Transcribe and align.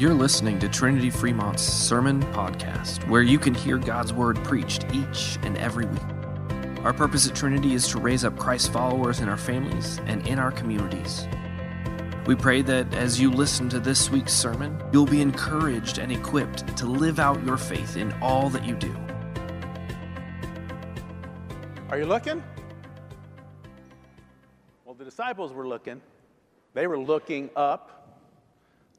You're 0.00 0.14
listening 0.14 0.58
to 0.60 0.68
Trinity 0.70 1.10
Fremont's 1.10 1.62
Sermon 1.62 2.22
Podcast, 2.32 3.06
where 3.10 3.20
you 3.20 3.38
can 3.38 3.52
hear 3.52 3.76
God's 3.76 4.14
Word 4.14 4.42
preached 4.44 4.86
each 4.94 5.38
and 5.42 5.58
every 5.58 5.84
week. 5.84 6.00
Our 6.84 6.94
purpose 6.94 7.28
at 7.28 7.36
Trinity 7.36 7.74
is 7.74 7.86
to 7.88 8.00
raise 8.00 8.24
up 8.24 8.38
Christ 8.38 8.72
followers 8.72 9.20
in 9.20 9.28
our 9.28 9.36
families 9.36 10.00
and 10.06 10.26
in 10.26 10.38
our 10.38 10.52
communities. 10.52 11.28
We 12.24 12.34
pray 12.34 12.62
that 12.62 12.94
as 12.94 13.20
you 13.20 13.30
listen 13.30 13.68
to 13.68 13.78
this 13.78 14.08
week's 14.08 14.32
sermon, 14.32 14.82
you'll 14.90 15.04
be 15.04 15.20
encouraged 15.20 15.98
and 15.98 16.10
equipped 16.10 16.74
to 16.78 16.86
live 16.86 17.18
out 17.18 17.44
your 17.44 17.58
faith 17.58 17.98
in 17.98 18.10
all 18.22 18.48
that 18.48 18.64
you 18.64 18.76
do. 18.76 18.96
Are 21.90 21.98
you 21.98 22.06
looking? 22.06 22.42
Well, 24.86 24.94
the 24.94 25.04
disciples 25.04 25.52
were 25.52 25.68
looking. 25.68 26.00
They 26.72 26.86
were 26.86 26.98
looking 26.98 27.50
up. 27.54 27.99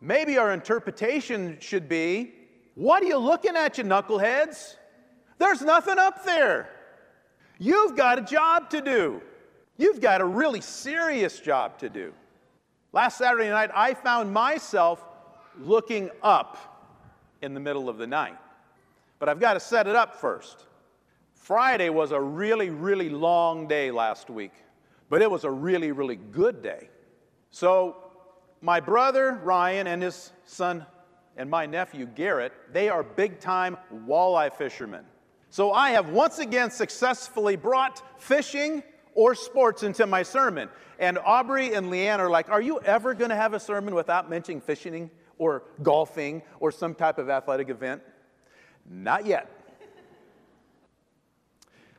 Maybe 0.00 0.38
our 0.38 0.52
interpretation 0.52 1.56
should 1.60 1.88
be 1.88 2.34
what 2.74 3.02
are 3.02 3.06
you 3.06 3.16
looking 3.16 3.56
at, 3.56 3.78
you 3.78 3.84
knuckleheads? 3.84 4.76
There's 5.38 5.62
nothing 5.62 5.98
up 5.98 6.24
there. 6.24 6.68
You've 7.58 7.96
got 7.96 8.18
a 8.18 8.22
job 8.22 8.68
to 8.70 8.82
do. 8.82 9.22
You've 9.78 10.00
got 10.00 10.20
a 10.20 10.26
really 10.26 10.60
serious 10.60 11.40
job 11.40 11.78
to 11.78 11.88
do. 11.88 12.12
Last 12.92 13.16
Saturday 13.16 13.48
night, 13.48 13.70
I 13.74 13.94
found 13.94 14.32
myself 14.32 15.02
looking 15.58 16.10
up 16.22 16.58
in 17.40 17.54
the 17.54 17.60
middle 17.60 17.88
of 17.88 17.96
the 17.96 18.06
night. 18.06 18.36
But 19.18 19.30
I've 19.30 19.40
got 19.40 19.54
to 19.54 19.60
set 19.60 19.86
it 19.86 19.96
up 19.96 20.14
first. 20.14 20.66
Friday 21.34 21.88
was 21.88 22.12
a 22.12 22.20
really, 22.20 22.68
really 22.68 23.08
long 23.08 23.68
day 23.68 23.90
last 23.90 24.28
week, 24.28 24.52
but 25.08 25.22
it 25.22 25.30
was 25.30 25.44
a 25.44 25.50
really, 25.50 25.92
really 25.92 26.16
good 26.16 26.62
day. 26.62 26.90
So 27.50 28.05
my 28.66 28.80
brother 28.80 29.38
Ryan 29.44 29.86
and 29.86 30.02
his 30.02 30.32
son 30.44 30.84
and 31.36 31.48
my 31.48 31.66
nephew 31.66 32.04
Garrett, 32.04 32.52
they 32.72 32.88
are 32.88 33.04
big 33.04 33.38
time 33.38 33.76
walleye 33.94 34.52
fishermen. 34.52 35.04
So 35.50 35.70
I 35.70 35.90
have 35.90 36.08
once 36.08 36.40
again 36.40 36.72
successfully 36.72 37.54
brought 37.54 38.02
fishing 38.20 38.82
or 39.14 39.36
sports 39.36 39.84
into 39.84 40.04
my 40.08 40.24
sermon. 40.24 40.68
And 40.98 41.16
Aubrey 41.16 41.74
and 41.74 41.92
Leanne 41.92 42.18
are 42.18 42.28
like, 42.28 42.48
Are 42.48 42.60
you 42.60 42.80
ever 42.80 43.14
going 43.14 43.30
to 43.30 43.36
have 43.36 43.54
a 43.54 43.60
sermon 43.60 43.94
without 43.94 44.28
mentioning 44.28 44.60
fishing 44.60 45.12
or 45.38 45.62
golfing 45.84 46.42
or 46.58 46.72
some 46.72 46.92
type 46.92 47.18
of 47.18 47.30
athletic 47.30 47.68
event? 47.68 48.02
Not 48.84 49.26
yet. 49.26 49.48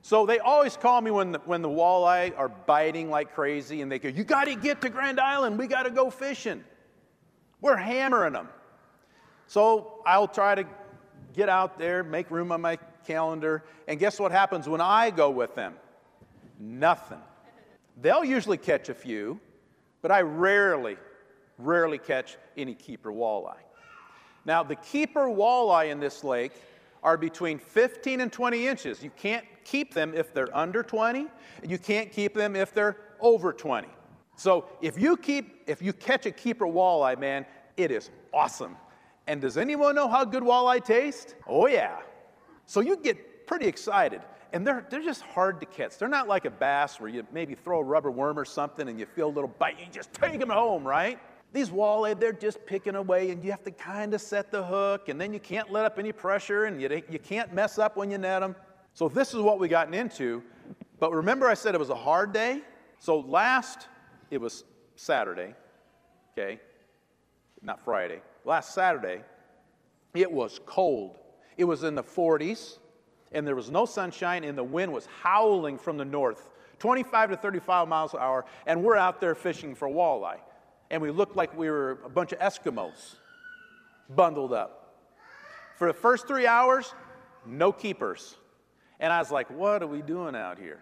So 0.02 0.26
they 0.26 0.40
always 0.40 0.78
call 0.78 1.02
me 1.02 1.12
when 1.12 1.34
the, 1.34 1.40
when 1.40 1.62
the 1.62 1.70
walleye 1.70 2.38
are 2.38 2.50
biting 2.50 3.10
like 3.10 3.34
crazy 3.34 3.82
and 3.82 3.92
they 3.92 4.00
go, 4.00 4.10
You 4.10 4.24
got 4.24 4.46
to 4.46 4.56
get 4.56 4.82
to 4.82 4.90
Grand 4.90 5.20
Island. 5.20 5.58
We 5.58 5.68
got 5.68 5.84
to 5.84 5.92
go 5.92 6.10
fishing. 6.10 6.64
We're 7.62 7.78
hammering 7.78 8.34
them. 8.34 8.50
So 9.48 10.02
I'll 10.06 10.28
try 10.28 10.56
to 10.56 10.66
get 11.34 11.50
out 11.50 11.80
there, 11.80 12.04
make 12.04 12.30
room 12.30 12.52
on 12.52 12.62
my 12.62 12.78
calendar. 13.06 13.64
And 13.88 14.00
guess 14.00 14.20
what 14.20 14.32
happens 14.32 14.68
when 14.68 14.82
I 14.82 15.10
go 15.10 15.30
with 15.30 15.56
them? 15.56 15.76
Nothing. 16.60 17.22
They'll 18.02 18.26
usually 18.26 18.58
catch 18.58 18.90
a 18.90 18.94
few, 18.94 19.40
but 20.02 20.12
I 20.12 20.22
rarely, 20.22 20.98
rarely 21.58 21.98
catch 21.98 22.38
any 22.56 22.76
keeper 22.76 23.12
walleye. 23.12 23.56
Now, 24.46 24.64
the 24.64 24.76
keeper 24.76 25.28
walleye 25.28 25.92
in 25.92 26.00
this 26.00 26.24
lake 26.24 26.54
are 27.04 27.18
between 27.18 27.60
15 27.60 28.22
and 28.22 28.32
20 28.32 28.68
inches. 28.68 29.04
You 29.04 29.12
can't 29.16 29.46
keep 29.68 29.94
them 29.94 30.14
if 30.16 30.34
they're 30.34 30.56
under 30.56 30.82
20, 30.82 31.28
and 31.62 31.72
you 31.72 31.78
can't 31.78 32.12
keep 32.12 32.34
them 32.34 32.56
if 32.56 32.74
they're 32.74 32.98
over 33.20 33.52
20. 33.52 33.88
So 34.36 34.66
if 34.82 35.00
you 35.00 35.18
keep, 35.18 35.64
if 35.68 35.82
you 35.82 35.94
catch 35.94 36.26
a 36.26 36.32
keeper 36.32 36.66
walleye, 36.66 37.20
man, 37.20 37.46
it 37.76 37.92
is 37.92 38.10
awesome. 38.34 38.78
And 39.28 39.42
does 39.42 39.58
anyone 39.58 39.96
know 39.96 40.08
how 40.08 40.24
good 40.24 40.44
walleye 40.44 40.84
taste? 40.84 41.36
Oh 41.48 41.68
yeah. 41.68 41.98
So 42.66 42.80
you 42.80 42.98
get 42.98 43.48
pretty 43.48 43.68
excited. 43.68 44.22
And 44.54 44.66
they're, 44.66 44.86
they're 44.90 45.04
just 45.04 45.24
hard 45.24 45.60
to 45.60 45.66
catch. 45.66 45.98
They're 45.98 46.08
not 46.08 46.28
like 46.28 46.46
a 46.46 46.50
bass 46.50 47.02
where 47.02 47.10
you 47.10 47.28
maybe 47.34 47.54
throw 47.54 47.80
a 47.80 47.84
rubber 47.84 48.12
worm 48.12 48.40
or 48.40 48.46
something 48.46 48.88
and 48.88 48.98
you 48.98 49.06
feel 49.06 49.28
a 49.28 49.36
little 49.36 49.54
bite, 49.60 49.80
you 49.80 49.88
just 49.92 50.14
take 50.14 50.40
them 50.40 50.50
home, 50.50 50.88
right? 50.88 51.20
These 51.52 51.70
walleye, 51.70 52.20
they're 52.20 52.34
just 52.34 52.66
picking 52.66 52.96
away, 52.96 53.32
and 53.32 53.44
you 53.44 53.52
have 53.52 53.64
to 53.64 53.72
kind 53.72 54.14
of 54.14 54.20
set 54.20 54.52
the 54.52 54.64
hook, 54.64 55.08
and 55.08 55.20
then 55.20 55.32
you 55.34 55.40
can't 55.40 55.72
let 55.72 55.86
up 55.86 55.98
any 55.98 56.12
pressure, 56.12 56.66
and 56.66 56.82
you, 56.82 57.02
you 57.10 57.20
can't 57.20 57.54
mess 57.54 57.80
up 57.80 57.96
when 57.96 58.12
you 58.12 58.18
net 58.18 58.42
them. 58.42 58.56
So, 58.98 59.08
this 59.08 59.36
is 59.36 59.42
what 59.42 59.60
we 59.60 59.68
gotten 59.68 59.94
into. 59.94 60.42
But 61.00 61.14
remember, 61.14 61.48
I 61.48 61.54
said 61.54 61.76
it 61.76 61.78
was 61.78 61.92
a 61.92 61.96
hard 61.96 62.34
day? 62.34 62.62
So, 62.98 63.20
last, 63.20 63.88
it 64.32 64.42
was 64.42 64.64
Saturday, 64.96 65.54
okay? 66.34 66.60
Not 67.62 67.80
Friday. 67.80 68.22
Last 68.44 68.74
Saturday, 68.74 69.22
it 70.16 70.32
was 70.32 70.60
cold. 70.66 71.20
It 71.58 71.66
was 71.66 71.84
in 71.84 71.94
the 71.94 72.04
40s, 72.04 72.80
and 73.34 73.46
there 73.46 73.56
was 73.56 73.70
no 73.70 73.86
sunshine, 73.86 74.44
and 74.44 74.58
the 74.58 74.64
wind 74.64 74.92
was 74.92 75.08
howling 75.22 75.78
from 75.78 75.98
the 75.98 76.06
north, 76.06 76.50
25 76.80 77.30
to 77.30 77.38
35 77.38 77.88
miles 77.88 78.16
an 78.16 78.22
hour, 78.22 78.46
and 78.66 78.84
we're 78.84 78.96
out 78.96 79.22
there 79.22 79.36
fishing 79.36 79.76
for 79.76 79.88
walleye 79.88 80.40
and 80.90 81.02
we 81.02 81.12
looked 81.12 81.36
like 81.36 81.56
we 81.58 81.70
were 81.70 82.00
a 82.06 82.10
bunch 82.10 82.32
of 82.32 82.40
Eskimos 82.40 83.18
bundled 84.10 84.54
up. 84.54 84.96
For 85.76 85.88
the 85.88 85.94
first 85.94 86.28
three 86.28 86.48
hours, 86.48 86.94
no 87.46 87.72
keepers. 87.72 88.38
And 89.00 89.14
I 89.14 89.20
was 89.20 89.32
like, 89.32 89.50
what 89.50 89.84
are 89.84 89.88
we 89.88 90.02
doing 90.02 90.36
out 90.36 90.58
here? 90.58 90.82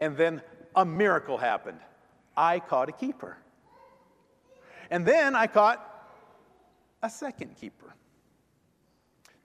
And 0.00 0.16
then 0.16 0.42
a 0.74 0.84
miracle 0.84 1.38
happened. 1.38 1.80
I 2.36 2.60
caught 2.60 2.88
a 2.88 2.92
keeper. 2.92 3.38
And 4.90 5.04
then 5.04 5.34
I 5.34 5.46
caught 5.46 5.82
a 7.02 7.10
second 7.10 7.56
keeper. 7.56 7.94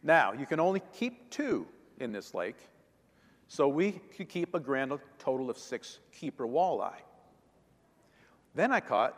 Now, 0.04 0.34
you 0.34 0.46
can 0.46 0.60
only 0.60 0.82
keep 0.94 1.30
two 1.30 1.68
in 2.00 2.12
this 2.12 2.34
lake, 2.34 2.58
so 3.48 3.68
we 3.68 3.94
could 4.16 4.30
keep 4.30 4.56
a 4.56 4.60
grand 4.60 4.98
total 5.20 5.50
of 5.50 5.58
six 5.58 6.00
keeper 6.12 6.48
walleye. 6.48 7.02
Then 8.56 8.72
I 8.72 8.80
caught 8.80 9.16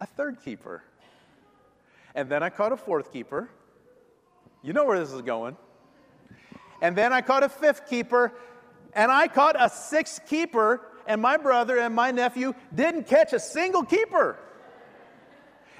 a 0.00 0.06
third 0.06 0.40
keeper. 0.44 0.82
And 2.14 2.28
then 2.28 2.42
I 2.42 2.50
caught 2.50 2.72
a 2.72 2.76
fourth 2.76 3.12
keeper. 3.12 3.50
You 4.62 4.72
know 4.72 4.84
where 4.84 4.98
this 4.98 5.12
is 5.12 5.22
going. 5.22 5.56
And 6.80 6.96
then 6.96 7.12
I 7.12 7.20
caught 7.20 7.42
a 7.42 7.48
fifth 7.48 7.88
keeper. 7.88 8.32
And 8.92 9.10
I 9.10 9.28
caught 9.28 9.56
a 9.58 9.68
sixth 9.68 10.26
keeper. 10.26 10.80
And 11.06 11.20
my 11.20 11.36
brother 11.36 11.78
and 11.78 11.94
my 11.94 12.10
nephew 12.10 12.54
didn't 12.74 13.06
catch 13.06 13.32
a 13.32 13.40
single 13.40 13.84
keeper. 13.84 14.38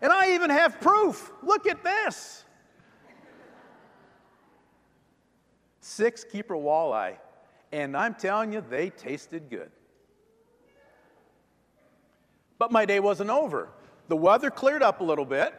And 0.01 0.13
I 0.13 0.35
even 0.35 0.51
have 0.51 0.81
proof. 0.81 1.33
Look 1.43 1.67
at 1.67 1.83
this. 1.83 2.45
Six 5.81 6.25
keeper 6.25 6.55
walleye. 6.55 7.17
And 7.73 7.97
I'm 7.97 8.15
telling 8.15 8.53
you, 8.53 8.61
they 8.61 8.91
tasted 8.91 9.51
good. 9.51 9.71
But 12.59 12.73
my 12.73 12.87
day 12.87 13.01
wasn't 13.01 13.31
over. 13.31 13.69
The 14.09 14.17
weather 14.17 14.51
cleared 14.51 14.83
up 14.83 15.01
a 15.01 15.05
little 15.05 15.25
bit. 15.25 15.55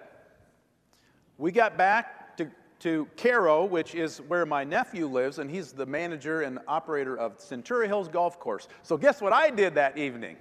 We 1.38 1.52
got 1.52 1.78
back 1.78 2.17
to, 2.80 3.08
Caro, 3.18 3.66
which 3.66 3.96
is 3.96 4.20
where 4.22 4.46
my 4.46 4.64
nephew 4.64 5.08
lives, 5.08 5.40
and 5.40 5.50
he's 5.50 5.72
the 5.72 5.86
manager 5.86 6.42
and 6.42 6.60
operator 6.68 7.18
of 7.18 7.38
Centura 7.38 7.88
Hills 7.88 8.08
Golf 8.08 8.40
Course. 8.40 8.68
So, 8.84 8.98
guess 8.98 9.22
what 9.22 9.34
I 9.34 9.50
did 9.50 9.76
that 9.76 9.98
evening? 9.98 10.38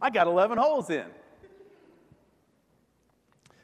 I 0.00 0.10
got 0.10 0.26
11 0.26 0.58
holes 0.58 0.90
in. 0.90 1.06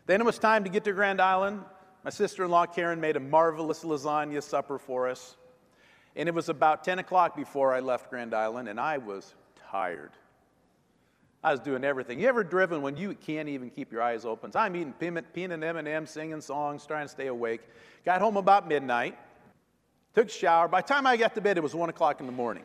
Then 0.06 0.20
it 0.20 0.24
was 0.24 0.38
time 0.38 0.64
to 0.64 0.70
get 0.70 0.84
to 0.84 0.92
Grand 0.92 1.20
Island. 1.20 1.62
My 2.04 2.10
sister 2.10 2.44
in 2.44 2.50
law, 2.50 2.64
Karen, 2.64 3.00
made 3.00 3.16
a 3.16 3.20
marvelous 3.20 3.84
lasagna 3.84 4.42
supper 4.42 4.78
for 4.78 5.08
us. 5.08 5.36
And 6.16 6.28
it 6.28 6.34
was 6.34 6.48
about 6.48 6.82
10 6.82 6.98
o'clock 7.00 7.36
before 7.36 7.74
I 7.74 7.80
left 7.80 8.08
Grand 8.08 8.34
Island, 8.34 8.68
and 8.68 8.80
I 8.80 8.98
was 8.98 9.34
tired. 9.70 10.12
I 11.42 11.52
was 11.52 11.60
doing 11.60 11.84
everything. 11.84 12.18
You 12.18 12.28
ever 12.28 12.42
driven 12.42 12.82
when 12.82 12.96
you 12.96 13.14
can't 13.14 13.48
even 13.48 13.70
keep 13.70 13.92
your 13.92 14.02
eyes 14.02 14.24
open? 14.24 14.50
So 14.50 14.58
I'm 14.58 14.74
eating 14.74 14.92
peanut 14.92 15.26
M&M, 15.62 16.06
singing 16.06 16.40
songs, 16.40 16.84
trying 16.84 17.06
to 17.06 17.12
stay 17.12 17.28
awake. 17.28 17.60
Got 18.04 18.20
home 18.20 18.36
about 18.36 18.66
midnight, 18.66 19.16
took 20.14 20.26
a 20.26 20.30
shower. 20.30 20.66
By 20.66 20.80
the 20.80 20.88
time 20.88 21.06
I 21.06 21.16
got 21.16 21.34
to 21.36 21.40
bed, 21.40 21.56
it 21.56 21.62
was 21.62 21.74
1 21.74 21.88
o'clock 21.90 22.20
in 22.20 22.26
the 22.26 22.32
morning. 22.32 22.64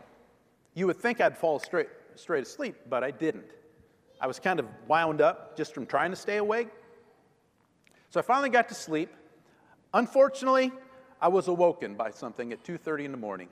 You 0.74 0.88
would 0.88 0.98
think 0.98 1.22
I'd 1.22 1.38
fall 1.38 1.60
straight, 1.60 1.90
straight 2.16 2.44
asleep, 2.44 2.76
but 2.90 3.04
I 3.04 3.12
didn't. 3.12 3.52
I 4.20 4.26
was 4.26 4.40
kind 4.40 4.60
of 4.60 4.66
wound 4.88 5.22
up 5.22 5.56
just 5.56 5.74
from 5.74 5.86
trying 5.86 6.10
to 6.10 6.16
stay 6.16 6.38
awake. 6.38 6.70
So 8.10 8.20
I 8.20 8.24
finally 8.24 8.50
got 8.50 8.70
to 8.70 8.76
sleep. 8.76 9.10
Unfortunately, 9.94 10.72
I 11.22 11.28
was 11.28 11.48
awoken 11.48 11.94
by 11.94 12.10
something 12.10 12.52
at 12.52 12.64
2:30 12.64 13.06
in 13.06 13.12
the 13.12 13.18
morning. 13.18 13.50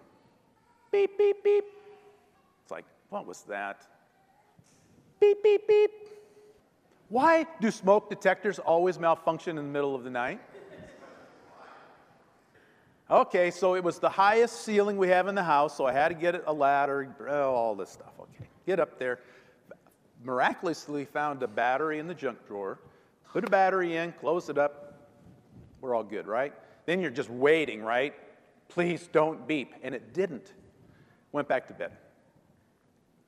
Beep 0.91 1.17
beep 1.17 1.43
beep. 1.43 1.65
It's 2.63 2.71
like, 2.71 2.85
what 3.09 3.27
was 3.27 3.41
that? 3.43 3.85
Beep 5.21 5.43
beep 5.43 5.67
beep. 5.67 5.91
Why 7.09 7.45
do 7.59 7.69
smoke 7.69 8.09
detectors 8.09 8.57
always 8.59 8.97
malfunction 8.97 9.57
in 9.57 9.65
the 9.65 9.71
middle 9.71 9.95
of 9.95 10.03
the 10.03 10.09
night? 10.09 10.41
Okay, 13.09 13.51
so 13.51 13.75
it 13.75 13.83
was 13.83 13.99
the 13.99 14.09
highest 14.09 14.61
ceiling 14.61 14.97
we 14.97 15.09
have 15.09 15.27
in 15.27 15.35
the 15.35 15.43
house, 15.43 15.75
so 15.75 15.85
I 15.85 15.91
had 15.91 16.07
to 16.07 16.15
get 16.15 16.43
a 16.47 16.53
ladder, 16.53 17.13
oh, 17.29 17.53
all 17.53 17.75
this 17.75 17.89
stuff. 17.89 18.13
Okay, 18.19 18.47
get 18.65 18.79
up 18.79 18.97
there. 18.97 19.19
Miraculously 20.23 21.05
found 21.05 21.43
a 21.43 21.47
battery 21.47 21.99
in 21.99 22.07
the 22.07 22.13
junk 22.13 22.37
drawer, 22.47 22.79
put 23.31 23.43
a 23.43 23.49
battery 23.49 23.97
in, 23.97 24.13
close 24.13 24.49
it 24.49 24.57
up. 24.57 25.09
We're 25.81 25.93
all 25.93 26.03
good, 26.03 26.25
right? 26.25 26.53
Then 26.85 27.01
you're 27.01 27.11
just 27.11 27.29
waiting, 27.29 27.83
right? 27.83 28.13
Please 28.69 29.09
don't 29.11 29.45
beep. 29.47 29.73
And 29.83 29.93
it 29.93 30.13
didn't. 30.13 30.53
Went 31.33 31.47
back 31.47 31.67
to 31.67 31.73
bed. 31.73 31.91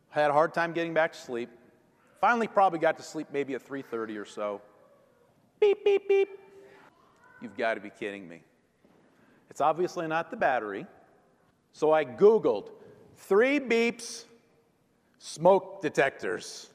Had 0.10 0.30
a 0.30 0.34
hard 0.34 0.54
time 0.54 0.72
getting 0.72 0.94
back 0.94 1.14
to 1.14 1.20
sleep. 1.20 1.50
Finally, 2.24 2.48
probably 2.48 2.80
got 2.80 2.96
to 2.96 3.04
sleep 3.04 3.28
maybe 3.34 3.54
at 3.54 3.68
3:30 3.68 4.18
or 4.18 4.24
so. 4.24 4.62
Beep, 5.60 5.84
beep, 5.84 6.08
beep. 6.08 6.30
You've 7.42 7.58
got 7.58 7.74
to 7.74 7.82
be 7.82 7.90
kidding 7.90 8.30
me. 8.30 8.42
It's 9.50 9.60
obviously 9.60 10.08
not 10.08 10.32
the 10.32 10.38
battery. 10.38 10.88
So 11.74 11.92
I 11.92 12.06
Googled 12.06 12.70
three 13.18 13.60
beeps, 13.60 14.24
smoke 15.18 15.82
detectors. 15.82 16.70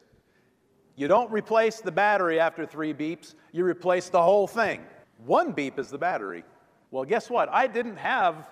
You 0.96 1.08
don't 1.08 1.32
replace 1.32 1.80
the 1.80 1.92
battery 1.92 2.38
after 2.38 2.66
three 2.66 2.92
beeps, 2.92 3.34
you 3.50 3.64
replace 3.64 4.10
the 4.10 4.20
whole 4.20 4.46
thing. 4.46 4.82
One 5.24 5.52
beep 5.52 5.78
is 5.78 5.88
the 5.88 5.96
battery. 5.96 6.44
Well, 6.90 7.06
guess 7.06 7.30
what? 7.30 7.48
I 7.48 7.68
didn't 7.68 7.96
have 7.96 8.46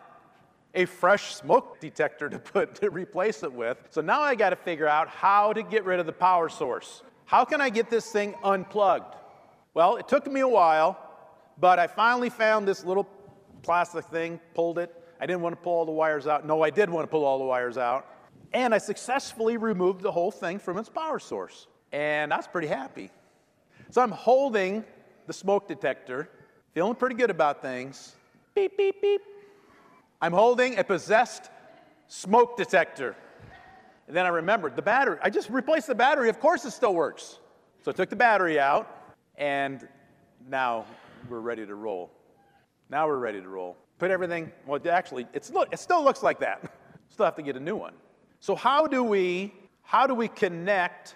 a 0.76 0.84
fresh 0.84 1.34
smoke 1.34 1.81
detector 1.81 2.28
to 2.28 2.38
put 2.38 2.76
to 2.76 2.90
replace 2.90 3.43
it 3.43 3.52
with. 3.52 3.78
So 3.90 4.00
now 4.00 4.20
I 4.20 4.34
got 4.34 4.50
to 4.50 4.56
figure 4.56 4.87
out 4.87 5.08
how 5.08 5.52
to 5.52 5.62
get 5.62 5.84
rid 5.84 5.99
of 5.99 6.06
the 6.06 6.12
power 6.12 6.49
source. 6.49 7.02
How 7.25 7.44
can 7.44 7.61
I 7.61 7.70
get 7.70 7.90
this 7.90 8.12
thing 8.12 8.34
unplugged? 8.44 9.17
Well, 9.75 9.96
it 9.96 10.06
took 10.06 10.31
me 10.31 10.40
a 10.40 10.49
while, 10.49 10.99
but 11.58 11.78
I 11.78 11.87
finally 11.87 12.31
found 12.31 12.69
this 12.69 12.84
little 12.84 13.08
plastic 13.62 14.05
thing, 14.05 14.38
pulled 14.55 14.78
it. 14.78 14.94
I 15.20 15.26
didn't 15.26 15.40
want 15.40 15.55
to 15.55 15.61
pull 15.61 15.73
all 15.73 15.87
the 15.87 15.93
wires 15.93 16.26
out. 16.26 16.46
No, 16.46 16.62
I 16.62 16.70
did 16.70 16.90
want 16.90 17.05
to 17.05 17.11
pull 17.11 17.25
all 17.25 17.38
the 17.38 17.44
wires 17.44 17.78
out. 17.78 18.06
And 18.52 18.75
I 18.75 18.78
successfully 18.78 19.56
removed 19.56 20.02
the 20.02 20.12
whole 20.12 20.31
thing 20.31 20.58
from 20.58 20.78
its 20.78 20.88
power 20.88 21.19
source. 21.19 21.67
And 21.90 22.32
I 22.32 22.37
was 22.37 22.46
pretty 22.46 22.69
happy. 22.69 23.11
So 23.90 24.02
I'm 24.02 24.11
holding 24.11 24.84
the 25.26 25.32
smoke 25.32 25.67
detector, 25.69 26.28
feeling 26.75 26.94
pretty 26.94 27.17
good 27.17 27.31
about 27.31 27.62
things. 27.62 28.14
Beep, 28.55 28.76
beep, 28.76 29.00
beep. 29.00 29.23
I'm 30.20 30.32
holding 30.32 30.78
a 30.78 30.84
possessed 30.84 31.50
smoke 32.08 32.56
detector. 32.56 33.14
And 34.06 34.16
then 34.16 34.24
I 34.24 34.30
remembered 34.30 34.76
the 34.76 34.82
battery. 34.82 35.18
I 35.22 35.30
just 35.30 35.50
replaced 35.50 35.88
the 35.88 35.94
battery. 35.94 36.28
Of 36.28 36.40
course, 36.40 36.64
it 36.64 36.70
still 36.70 36.94
works. 36.94 37.38
So 37.82 37.90
I 37.90 37.94
took 37.94 38.08
the 38.08 38.16
battery 38.16 38.58
out, 38.58 39.14
and 39.36 39.86
now 40.48 40.86
we're 41.28 41.40
ready 41.40 41.66
to 41.66 41.74
roll. 41.74 42.10
Now 42.88 43.06
we're 43.06 43.18
ready 43.18 43.40
to 43.40 43.48
roll. 43.48 43.76
Put 43.98 44.10
everything, 44.10 44.52
well, 44.66 44.80
actually, 44.90 45.26
it's, 45.32 45.50
it 45.72 45.78
still 45.78 46.04
looks 46.04 46.22
like 46.22 46.40
that. 46.40 46.72
Still 47.08 47.24
have 47.24 47.36
to 47.36 47.42
get 47.42 47.56
a 47.56 47.60
new 47.60 47.76
one. 47.76 47.94
So 48.40 48.56
how 48.56 48.88
do 48.88 49.04
we, 49.04 49.54
how 49.82 50.08
do 50.08 50.14
we 50.14 50.26
connect 50.26 51.14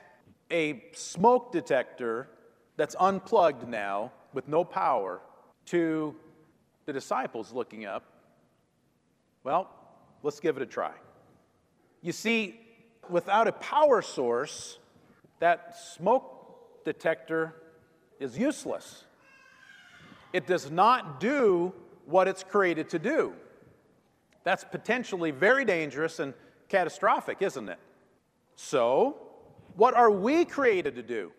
a 0.51 0.85
smoke 0.93 1.51
detector 1.51 2.29
that's 2.77 2.95
unplugged 2.99 3.69
now 3.69 4.13
with 4.33 4.47
no 4.47 4.65
power 4.65 5.21
to 5.67 6.15
the 6.87 6.93
disciples 6.93 7.53
looking 7.53 7.87
up? 7.87 8.05
Well, 9.45 9.71
let's 10.23 10.41
give 10.41 10.57
it 10.57 10.63
a 10.63 10.67
try. 10.67 10.93
You 12.03 12.13
see, 12.13 12.61
without 13.09 13.49
a 13.49 13.53
power 13.53 14.03
source, 14.03 14.79
that 15.39 15.77
smoke 15.95 16.85
detector 16.85 17.55
is 18.19 18.39
useless. 18.39 19.05
It 20.33 20.47
does 20.47 20.71
not 20.71 21.21
do 21.21 21.73
what 22.07 22.29
it's 22.29 22.45
created 22.45 22.91
to 22.91 22.99
do. 22.99 23.35
That's 24.45 24.65
potentially 24.65 25.31
very 25.31 25.65
dangerous 25.65 26.19
and 26.19 26.35
catastrophic, 26.69 27.43
isn't 27.43 27.69
it? 27.69 27.79
So, 28.57 29.17
what 29.77 29.95
are 29.95 30.11
we 30.11 30.45
created 30.45 30.95
to 30.97 31.03
do? 31.03 31.33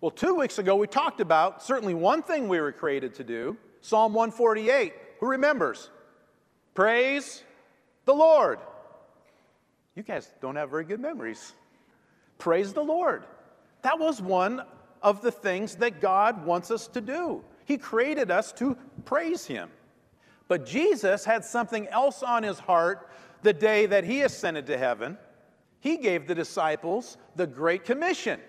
Well, 0.00 0.10
two 0.10 0.34
weeks 0.34 0.58
ago 0.58 0.76
we 0.76 0.86
talked 0.86 1.20
about 1.20 1.62
certainly 1.62 1.94
one 1.94 2.22
thing 2.22 2.48
we 2.48 2.60
were 2.60 2.72
created 2.72 3.14
to 3.16 3.24
do 3.24 3.56
Psalm 3.82 4.12
148. 4.12 4.92
Who 5.20 5.26
remembers? 5.26 5.90
Praise 6.80 7.42
the 8.06 8.14
Lord. 8.14 8.58
You 9.94 10.02
guys 10.02 10.30
don't 10.40 10.56
have 10.56 10.70
very 10.70 10.84
good 10.84 10.98
memories. 10.98 11.52
Praise 12.38 12.72
the 12.72 12.82
Lord. 12.82 13.24
That 13.82 13.98
was 13.98 14.22
one 14.22 14.62
of 15.02 15.20
the 15.20 15.30
things 15.30 15.74
that 15.74 16.00
God 16.00 16.46
wants 16.46 16.70
us 16.70 16.86
to 16.88 17.02
do. 17.02 17.44
He 17.66 17.76
created 17.76 18.30
us 18.30 18.50
to 18.52 18.78
praise 19.04 19.44
Him. 19.44 19.68
But 20.48 20.64
Jesus 20.64 21.22
had 21.22 21.44
something 21.44 21.86
else 21.88 22.22
on 22.22 22.44
His 22.44 22.58
heart 22.58 23.10
the 23.42 23.52
day 23.52 23.84
that 23.84 24.04
He 24.04 24.22
ascended 24.22 24.66
to 24.68 24.78
heaven. 24.78 25.18
He 25.80 25.98
gave 25.98 26.26
the 26.26 26.34
disciples 26.34 27.18
the 27.36 27.46
Great 27.46 27.84
Commission. 27.84 28.40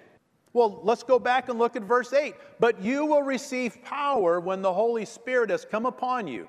Well, 0.54 0.80
let's 0.84 1.04
go 1.04 1.20
back 1.20 1.50
and 1.50 1.60
look 1.60 1.76
at 1.76 1.84
verse 1.84 2.14
8. 2.14 2.34
But 2.62 2.82
you 2.82 3.06
will 3.06 3.24
receive 3.24 3.84
power 3.84 4.40
when 4.40 4.62
the 4.62 4.72
Holy 4.72 5.04
Spirit 5.04 5.50
has 5.50 5.66
come 5.66 5.86
upon 5.86 6.28
you. 6.28 6.48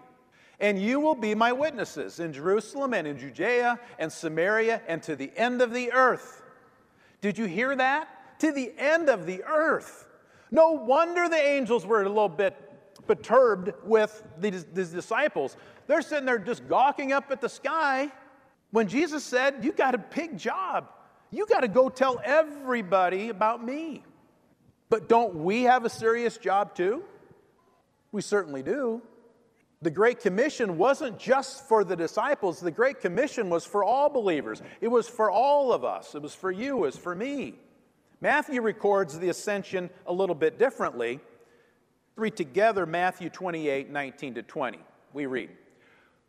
And 0.63 0.81
you 0.81 1.01
will 1.01 1.17
be 1.17 1.35
my 1.35 1.53
witnesses 1.53 2.21
in 2.21 2.33
Jerusalem 2.33 2.95
and 2.95 3.07
in 3.07 3.19
Judea 3.19 3.81
and 3.99 4.11
Samaria 4.11 4.81
and 4.87 5.03
to 5.03 5.17
the 5.17 5.33
end 5.37 5.61
of 5.61 5.75
the 5.75 5.93
earth. 5.93 6.41
Did 7.21 7.37
you 7.37 7.47
hear 7.47 7.75
that? 7.75 8.39
To 8.39 8.53
the 8.53 8.73
end 8.79 9.09
of 9.09 9.27
the 9.27 9.43
earth. 9.43 10.07
No 10.53 10.71
wonder 10.71 11.29
the 11.29 11.37
angels 11.37 11.85
were 11.85 12.03
a 12.03 12.09
little 12.09 12.29
bit 12.29 12.57
perturbed 13.09 13.73
with 13.85 14.23
these, 14.39 14.63
disciples. 14.63 15.57
They're 15.89 16.01
sitting 16.01 16.27
there 16.27 16.39
just 16.39 16.69
gawking 16.69 17.13
up 17.13 17.33
at 17.33 17.41
the 17.41 17.49
sky 17.49 18.13
when 18.71 18.87
Jesus 18.87 19.25
said, 19.25 19.65
You 19.65 19.73
got 19.73 19.97
a 19.97 19.99
big 19.99 20.39
job. 20.39 20.89
You 21.33 21.47
got 21.47 21.61
to 21.61 21.69
go 21.69 21.89
tell 21.89 22.21
everybody 22.25 23.31
about 23.31 23.65
me. 23.65 24.05
But 24.91 25.09
don't 25.09 25.37
we 25.37 25.63
have 25.63 25.85
a 25.85 25.91
serious 25.91 26.37
job 26.37 26.77
too? 26.77 27.03
We 28.13 28.23
certainly 28.23 28.63
do. 28.63 29.03
The 29.83 29.91
Great 29.91 30.21
Commission 30.21 30.79
wasn't 30.79 31.19
just 31.19 31.67
for 31.67 31.83
the 31.83 31.97
disciples, 31.97 32.61
the 32.61 32.71
Great 32.71 33.01
Commission 33.01 33.51
was 33.51 33.65
for 33.65 33.83
all 33.83 34.09
believers. 34.09 34.63
It 34.81 34.87
was 34.87 35.09
for 35.09 35.29
all 35.29 35.73
of 35.73 35.85
us, 35.85 36.15
it 36.15 36.23
was 36.23 36.35
for 36.35 36.53
you, 36.53 36.79
it 36.79 36.81
was 36.81 36.97
for 36.97 37.17
me. 37.17 37.57
Matthew 38.21 38.63
records 38.63 39.19
the 39.19 39.29
ascension 39.29 39.91
a 40.07 40.13
little 40.13 40.37
bit 40.37 40.57
differently. 40.57 41.19
Read 42.15 42.37
together 42.37 42.87
Matthew 42.87 43.29
28 43.29 43.91
19 43.91 44.35
to 44.35 44.43
20. 44.43 44.79
We 45.13 45.27
read, 45.27 45.51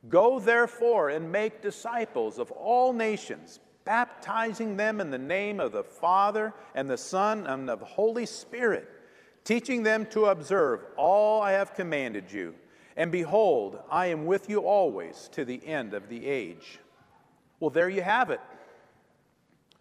Go 0.10 0.40
therefore 0.40 1.10
and 1.10 1.32
make 1.32 1.62
disciples 1.62 2.40
of 2.40 2.50
all 2.52 2.92
nations, 2.92 3.60
baptizing 3.86 4.76
them 4.76 5.00
in 5.00 5.12
the 5.12 5.20
name 5.20 5.60
of 5.60 5.74
the 5.74 5.84
Father 5.84 6.56
and 6.74 6.90
the 6.90 6.98
Son 6.98 7.46
and 7.46 7.70
of 7.70 7.80
the 7.80 7.86
Holy 7.86 8.26
Spirit, 8.26 8.90
teaching 9.44 9.84
them 9.84 10.08
to 10.08 10.26
observe 10.26 10.84
all 10.98 11.44
I 11.44 11.52
have 11.52 11.76
commanded 11.76 12.32
you. 12.32 12.56
And 12.96 13.12
behold, 13.12 13.80
I 13.90 14.08
am 14.08 14.26
with 14.26 14.50
you 14.50 14.60
always 14.60 15.30
to 15.34 15.46
the 15.46 15.66
end 15.66 15.94
of 15.94 16.10
the 16.10 16.26
age. 16.26 16.80
Well, 17.60 17.70
there 17.70 17.90
you 17.90 18.02
have 18.02 18.30
it. 18.30 18.42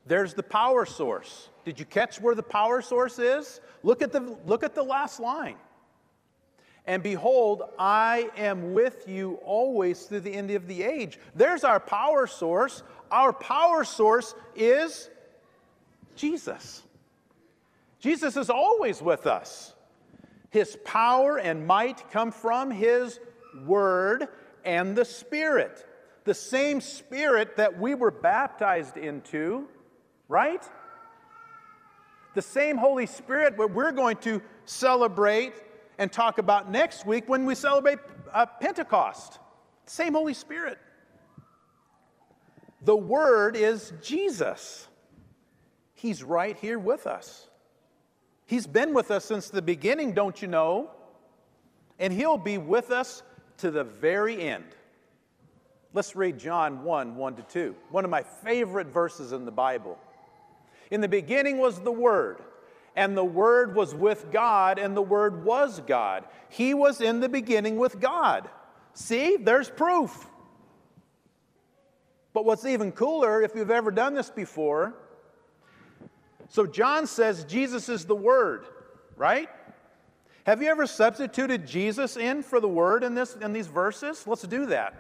There's 0.07 0.35
the 0.35 0.43
power 0.43 0.87
source. 0.87 1.49
Did 1.65 1.79
you 1.79 1.85
catch 1.85 2.21
where 2.21 2.35
the 2.35 2.43
power 2.43 2.83
source 2.83 3.19
is? 3.19 3.61
Look 3.83 4.03
at 4.03 4.13
the, 4.13 4.37
look 4.47 4.65
at 4.65 4.75
the 4.75 4.83
last 4.83 5.21
line. 5.21 5.57
And 6.87 7.03
behold, 7.03 7.63
I 7.79 8.31
am 8.37 8.75
with 8.75 9.07
you 9.07 9.39
always 9.45 10.07
to 10.07 10.21
the 10.21 10.33
end 10.33 10.51
of 10.51 10.67
the 10.67 10.83
age. 10.83 11.19
There's 11.35 11.63
our 11.63 11.79
power 11.79 12.27
source. 12.27 12.83
Our 13.11 13.33
power 13.33 13.85
source 13.85 14.35
is 14.57 15.09
Jesus. 16.17 16.83
Jesus 18.01 18.37
is 18.37 18.51
always 18.51 19.01
with 19.01 19.29
us. 19.29 19.75
His 20.53 20.79
power 20.85 21.37
and 21.37 21.67
might 21.67 22.09
come 22.13 22.31
from 22.31 22.71
His 22.71 23.19
Word 23.67 24.29
and 24.65 24.97
the 24.97 25.05
Spirit. 25.05 25.85
The 26.25 26.35
same 26.35 26.81
Spirit 26.81 27.57
that 27.57 27.81
we 27.81 27.97
were 27.97 28.13
baptized 28.13 28.97
into 28.97 29.67
right? 30.33 30.67
The 32.35 32.41
same 32.41 32.79
Holy 32.79 33.05
Spirit, 33.05 33.59
that 33.59 33.75
we're 33.75 33.93
going 33.93 34.17
to 34.19 34.41
celebrate 34.65 35.53
and 35.99 36.11
talk 36.11 36.39
about 36.39 36.71
next 36.71 37.05
week 37.05 37.29
when 37.29 37.45
we 37.45 37.55
celebrate 37.55 37.99
uh, 38.33 38.47
Pentecost. 38.47 39.39
Same 39.85 40.15
Holy 40.15 40.33
Spirit. 40.33 40.79
The 42.81 42.97
Word 42.97 43.57
is 43.57 43.93
Jesus. 44.03 44.89
He's 45.95 46.23
right 46.23 46.57
here 46.57 46.79
with 46.79 47.07
us. 47.07 47.47
He's 48.53 48.67
been 48.67 48.93
with 48.93 49.11
us 49.11 49.25
since 49.25 49.49
the 49.49 49.63
beginning, 49.63 50.13
don't 50.13 50.43
you 50.43 50.47
know? 50.47 50.91
and 51.99 52.13
He'll 52.13 52.37
be 52.37 52.59
with 52.59 52.91
us 52.91 53.23
to 53.59 53.71
the 53.71 53.85
very 53.85 54.43
end. 54.43 54.67
Let's 55.95 56.15
read 56.15 56.39
John 56.39 56.85
1 56.85 57.17
1 57.17 57.37
to 57.37 57.43
2, 57.43 57.75
one 57.91 58.05
of 58.05 58.11
my 58.11 58.23
favorite 58.23 58.89
verses 58.89 59.33
in 59.33 59.47
the 59.47 59.51
Bible. 59.51 59.99
In 60.91 61.01
the 61.01 61.09
beginning 61.09 61.57
was 61.57 61.79
the 61.79 61.93
Word, 61.93 62.43
and 62.95 63.17
the 63.17 63.25
Word 63.25 63.75
was 63.75 63.95
with 63.95 64.31
God, 64.31 64.79
and 64.79 64.95
the 64.95 65.01
Word 65.01 65.45
was 65.45 65.81
God. 65.81 66.25
He 66.51 66.75
was 66.75 67.01
in 67.01 67.21
the 67.21 67.31
beginning 67.31 67.77
with 67.77 68.01
God. 68.01 68.51
See, 68.93 69.39
there's 69.39 69.71
proof. 69.71 70.27
But 72.35 72.45
what's 72.45 72.67
even 72.67 72.93
cooler, 72.93 73.41
if 73.41 73.55
you've 73.55 73.71
ever 73.71 73.91
done 73.91 74.13
this 74.13 74.29
before, 74.29 74.95
so 76.53 76.67
John 76.67 77.07
says 77.07 77.45
Jesus 77.45 77.89
is 77.89 78.05
the 78.05 78.15
Word, 78.15 78.67
right? 79.17 79.49
Have 80.45 80.61
you 80.61 80.69
ever 80.69 80.87
substituted 80.87 81.67
Jesus 81.67 82.19
in 82.19 82.43
for 82.43 82.61
the 82.61 82.69
Word 82.69 83.05
in, 83.05 83.15
this, 83.15 83.35
in 83.37 83.55
these 83.55 83.69
verses? 83.69 84.27
Let's 84.27 84.43
do 84.43 84.67
that. 84.67 84.95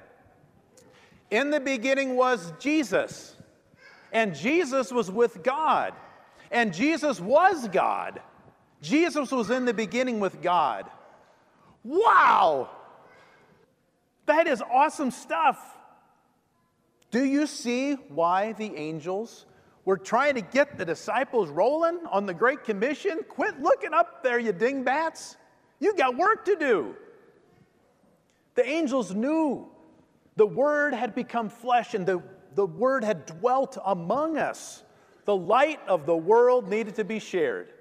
In 1.30 1.50
the 1.50 1.60
beginning 1.60 2.16
was 2.16 2.54
Jesus, 2.58 3.36
and 4.12 4.34
Jesus 4.34 4.90
was 4.90 5.10
with 5.10 5.42
God, 5.42 5.92
and 6.50 6.72
Jesus 6.72 7.20
was 7.20 7.68
God. 7.68 8.22
Jesus 8.80 9.30
was 9.30 9.50
in 9.50 9.66
the 9.66 9.74
beginning 9.74 10.20
with 10.20 10.40
God. 10.40 10.86
Wow! 11.84 12.70
That 14.24 14.46
is 14.46 14.62
awesome 14.62 15.10
stuff. 15.10 15.58
Do 17.10 17.22
you 17.22 17.46
see 17.46 17.92
why 18.08 18.54
the 18.54 18.74
angels 18.74 19.44
were 19.84 19.96
trying 19.96 20.34
to 20.34 20.40
get 20.40 20.78
the 20.78 20.84
disciples 20.84 21.48
rolling 21.48 21.98
on 22.10 22.26
the 22.26 22.34
Great 22.34 22.64
Commission? 22.64 23.20
Quit 23.28 23.60
looking 23.60 23.92
up 23.92 24.22
there, 24.22 24.38
you 24.38 24.52
dingbats. 24.52 25.36
You 25.80 25.94
got 25.96 26.16
work 26.16 26.44
to 26.44 26.56
do. 26.56 26.94
The 28.54 28.66
angels 28.66 29.14
knew 29.14 29.68
the 30.36 30.46
Word 30.46 30.94
had 30.94 31.14
become 31.14 31.48
flesh 31.48 31.94
and 31.94 32.06
the, 32.06 32.22
the 32.54 32.66
Word 32.66 33.02
had 33.02 33.26
dwelt 33.26 33.76
among 33.84 34.38
us. 34.38 34.84
The 35.24 35.36
light 35.36 35.80
of 35.86 36.06
the 36.06 36.16
world 36.16 36.68
needed 36.68 36.96
to 36.96 37.04
be 37.04 37.18
shared. 37.18 37.72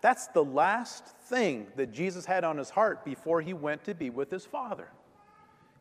That's 0.00 0.28
the 0.28 0.44
last 0.44 1.04
thing 1.24 1.66
that 1.76 1.92
Jesus 1.92 2.24
had 2.24 2.44
on 2.44 2.58
his 2.58 2.70
heart 2.70 3.04
before 3.04 3.40
he 3.40 3.54
went 3.54 3.84
to 3.84 3.94
be 3.94 4.10
with 4.10 4.30
his 4.30 4.44
Father. 4.44 4.88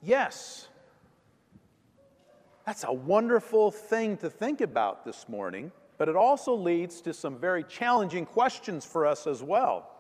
Yes, 0.01 0.67
that's 2.65 2.84
a 2.84 2.93
wonderful 2.93 3.69
thing 3.69 4.17
to 4.17 4.29
think 4.29 4.62
about 4.62 5.05
this 5.05 5.29
morning, 5.29 5.72
but 5.98 6.10
it 6.10 6.15
also 6.15 6.55
leads 6.55 7.00
to 7.01 7.13
some 7.13 7.38
very 7.38 7.63
challenging 7.63 8.25
questions 8.25 8.84
for 8.86 9.05
us 9.05 9.27
as 9.27 9.43
well. 9.43 9.91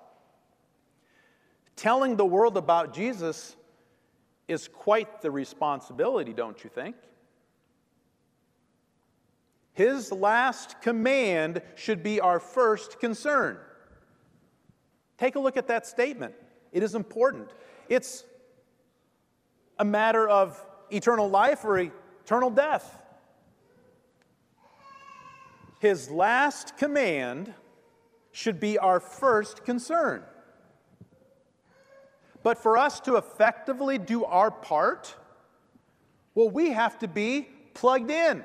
Telling 1.75 2.15
the 2.15 2.25
world 2.25 2.57
about 2.57 2.93
Jesus 2.93 3.55
is 4.47 4.67
quite 4.67 5.21
the 5.21 5.29
responsibility, 5.29 6.33
don't 6.33 6.63
you 6.63 6.69
think? 6.69 6.95
His 9.73 10.11
last 10.11 10.81
command 10.81 11.61
should 11.75 12.01
be 12.01 12.19
our 12.21 12.39
first 12.39 12.99
concern. 12.99 13.57
Take 15.17 15.35
a 15.35 15.39
look 15.39 15.57
at 15.57 15.67
that 15.67 15.85
statement. 15.85 16.33
It 16.71 16.81
is 16.81 16.95
important. 16.95 17.49
It's 17.89 18.23
a 19.77 19.85
matter 19.85 20.27
of 20.27 20.65
eternal 20.89 21.29
life 21.29 21.63
or 21.65 21.77
eternal 22.25 22.49
death. 22.49 22.99
His 25.77 26.09
last 26.09 26.75
command 26.75 27.53
should 28.31 28.59
be 28.59 28.79
our 28.79 28.99
first 28.99 29.63
concern. 29.63 30.23
But 32.41 32.57
for 32.57 32.79
us 32.79 32.99
to 33.01 33.17
effectively 33.17 33.99
do 33.99 34.25
our 34.25 34.49
part, 34.49 35.15
well, 36.33 36.49
we 36.49 36.71
have 36.71 36.97
to 36.99 37.07
be 37.07 37.47
plugged 37.75 38.09
in. 38.09 38.43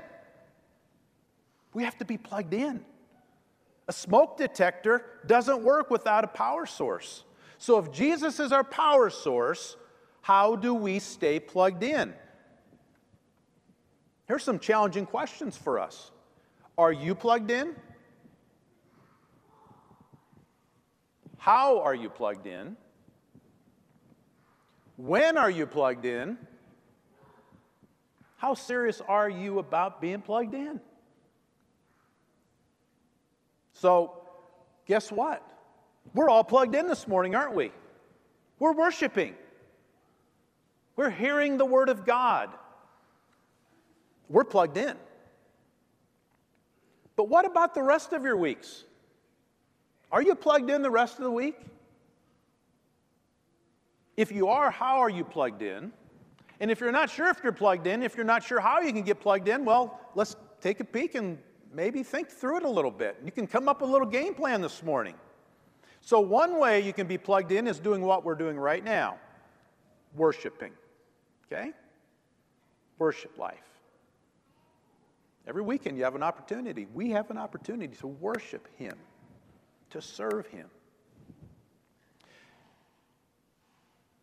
We 1.73 1.83
have 1.83 1.97
to 1.97 2.05
be 2.05 2.19
plugged 2.19 2.53
in. 2.53 2.85
A 3.87 3.93
smoke 3.93 4.37
detector 4.37 5.05
doesn't 5.25 5.63
work 5.63 5.89
without 5.89 6.23
a 6.23 6.27
power 6.27 6.67
source. 6.67 7.23
So 7.57 7.79
if 7.79 7.91
Jesus 7.91 8.39
is 8.39 8.51
our 8.51 8.63
power 8.63 9.09
source, 9.09 9.75
how 10.21 10.55
do 10.55 10.75
we 10.75 10.99
stay 10.99 11.39
plugged 11.39 11.81
in? 11.81 12.13
Here's 14.31 14.45
some 14.45 14.59
challenging 14.59 15.05
questions 15.05 15.57
for 15.57 15.77
us 15.77 16.09
Are 16.77 16.93
you 16.93 17.15
plugged 17.15 17.51
in? 17.51 17.75
How 21.37 21.81
are 21.81 21.93
you 21.93 22.09
plugged 22.09 22.47
in? 22.47 22.77
When 24.95 25.37
are 25.37 25.49
you 25.49 25.65
plugged 25.65 26.05
in? 26.05 26.37
How 28.37 28.53
serious 28.53 29.01
are 29.05 29.29
you 29.29 29.59
about 29.59 29.99
being 29.99 30.21
plugged 30.21 30.53
in? 30.53 30.79
So, 33.73 34.13
guess 34.85 35.11
what? 35.11 35.45
We're 36.13 36.29
all 36.29 36.45
plugged 36.45 36.73
in 36.73 36.87
this 36.87 37.05
morning, 37.05 37.35
aren't 37.35 37.53
we? 37.53 37.73
We're 38.59 38.71
worshiping. 38.71 39.35
We're 40.95 41.09
hearing 41.09 41.57
the 41.57 41.65
Word 41.65 41.89
of 41.89 42.05
God 42.05 42.49
we're 44.31 44.43
plugged 44.43 44.77
in. 44.77 44.95
But 47.15 47.29
what 47.29 47.45
about 47.45 47.75
the 47.75 47.83
rest 47.83 48.13
of 48.13 48.23
your 48.23 48.37
weeks? 48.37 48.85
Are 50.11 50.21
you 50.21 50.35
plugged 50.35 50.69
in 50.69 50.81
the 50.81 50.89
rest 50.89 51.17
of 51.17 51.23
the 51.23 51.31
week? 51.31 51.57
If 54.17 54.31
you 54.31 54.47
are, 54.47 54.71
how 54.71 54.99
are 54.99 55.09
you 55.09 55.23
plugged 55.23 55.61
in? 55.61 55.91
And 56.59 56.69
if 56.69 56.79
you're 56.79 56.91
not 56.91 57.09
sure 57.09 57.27
if 57.27 57.39
you're 57.43 57.53
plugged 57.53 57.87
in, 57.87 58.03
if 58.03 58.15
you're 58.15 58.25
not 58.25 58.43
sure 58.43 58.59
how 58.59 58.81
you 58.81 58.93
can 58.93 59.03
get 59.03 59.19
plugged 59.19 59.47
in, 59.47 59.65
well, 59.65 59.99
let's 60.15 60.35
take 60.59 60.79
a 60.79 60.83
peek 60.83 61.15
and 61.15 61.37
maybe 61.73 62.03
think 62.03 62.29
through 62.29 62.57
it 62.57 62.63
a 62.63 62.69
little 62.69 62.91
bit. 62.91 63.17
You 63.25 63.31
can 63.31 63.47
come 63.47 63.67
up 63.67 63.81
with 63.81 63.89
a 63.89 63.93
little 63.93 64.07
game 64.07 64.33
plan 64.33 64.61
this 64.61 64.83
morning. 64.83 65.15
So, 66.01 66.19
one 66.19 66.59
way 66.59 66.81
you 66.81 66.93
can 66.93 67.07
be 67.07 67.17
plugged 67.17 67.51
in 67.51 67.67
is 67.67 67.79
doing 67.79 68.01
what 68.01 68.25
we're 68.25 68.35
doing 68.35 68.57
right 68.57 68.83
now 68.83 69.17
worshiping. 70.15 70.71
Okay? 71.51 71.71
Worship 72.99 73.37
life. 73.37 73.70
Every 75.51 75.63
weekend, 75.63 75.97
you 75.97 76.05
have 76.05 76.15
an 76.15 76.23
opportunity. 76.23 76.87
We 76.93 77.09
have 77.09 77.29
an 77.29 77.37
opportunity 77.37 77.93
to 77.97 78.07
worship 78.07 78.69
Him, 78.77 78.95
to 79.89 80.01
serve 80.01 80.47
Him. 80.47 80.69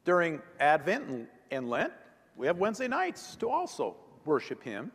During 0.07 0.41
Advent 0.59 1.29
and 1.51 1.69
Lent, 1.69 1.93
we 2.35 2.47
have 2.47 2.57
Wednesday 2.57 2.89
nights 2.89 3.37
to 3.41 3.51
also 3.51 3.95
worship 4.25 4.63
Him. 4.63 4.91